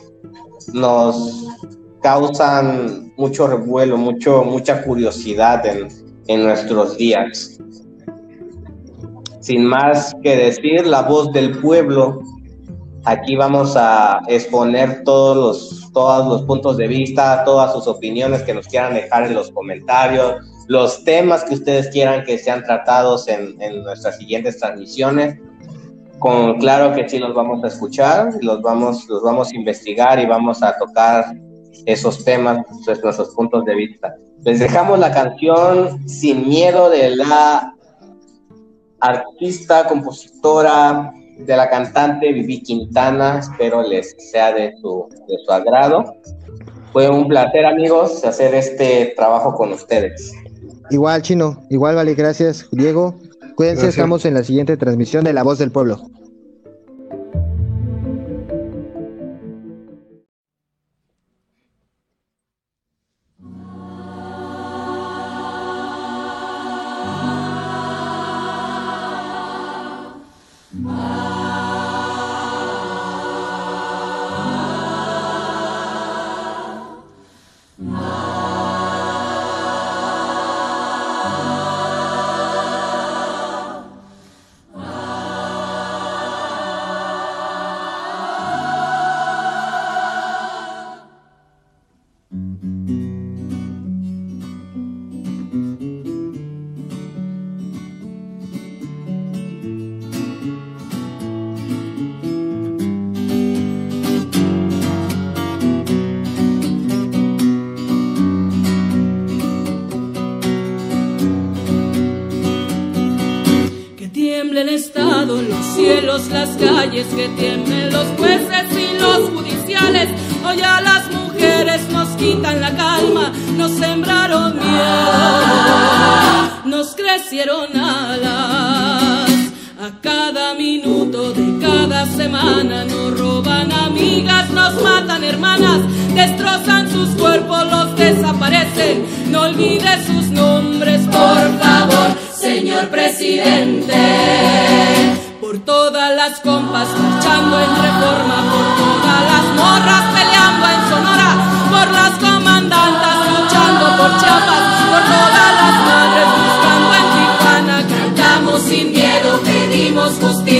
[0.73, 1.45] nos
[2.01, 5.87] causan mucho revuelo, mucho, mucha curiosidad en,
[6.27, 7.57] en nuestros días.
[9.39, 12.21] Sin más que decir, la voz del pueblo
[13.05, 18.53] Aquí vamos a exponer todos los, todos los puntos de vista, todas sus opiniones que
[18.53, 20.35] nos quieran dejar en los comentarios,
[20.67, 25.39] los temas que ustedes quieran que sean tratados en, en nuestras siguientes transmisiones.
[26.19, 30.27] Con, claro que sí los vamos a escuchar, los vamos, los vamos a investigar y
[30.27, 31.35] vamos a tocar
[31.85, 34.15] esos temas, pues, nuestros puntos de vista.
[34.43, 37.75] Les dejamos la canción Sin Miedo de la
[38.99, 43.39] artista, compositora, de la cantante Vivi Quintana.
[43.39, 46.15] Espero les sea de su, de su agrado.
[46.93, 50.33] Fue un placer, amigos, hacer este trabajo con ustedes.
[50.89, 53.15] Igual, Chino, igual, vale, gracias, Diego.
[53.55, 53.97] Cuídense, Gracias.
[53.97, 56.01] estamos en la siguiente transmisión de La Voz del Pueblo.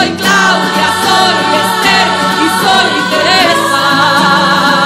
[0.00, 2.08] Soy Claudia, soy Esther
[2.40, 4.79] y soy Teresa.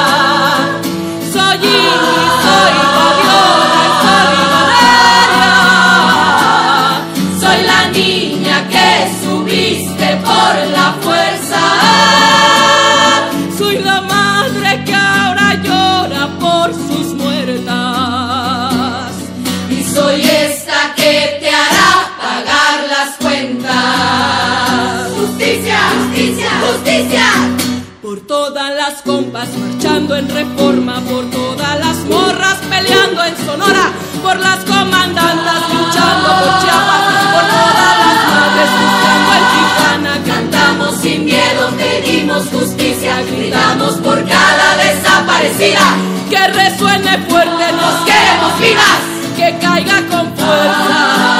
[29.03, 33.93] Compas marchando en reforma, por todas las morras peleando en Sonora,
[34.23, 40.15] por las comandantas luchando por Chiapas, por todas las madres buscando en Tijuana.
[40.27, 45.97] Cantamos sin miedo, pedimos justicia, gritamos por cada desaparecida.
[46.31, 49.01] Que resuene fuerte, nos queremos vivas,
[49.37, 51.35] que caiga con fuerza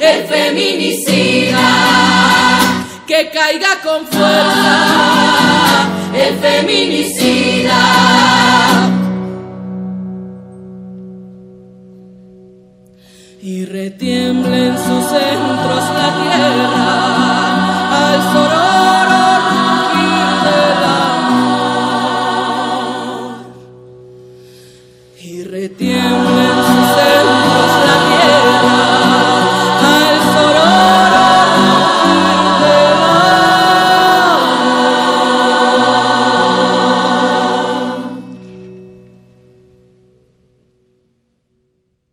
[0.00, 1.58] el feminicida
[3.08, 4.87] que caiga con fuerza el
[6.40, 7.80] feminicida.
[13.40, 16.88] Y retiemble en sus centros la tierra
[18.12, 18.47] al sororo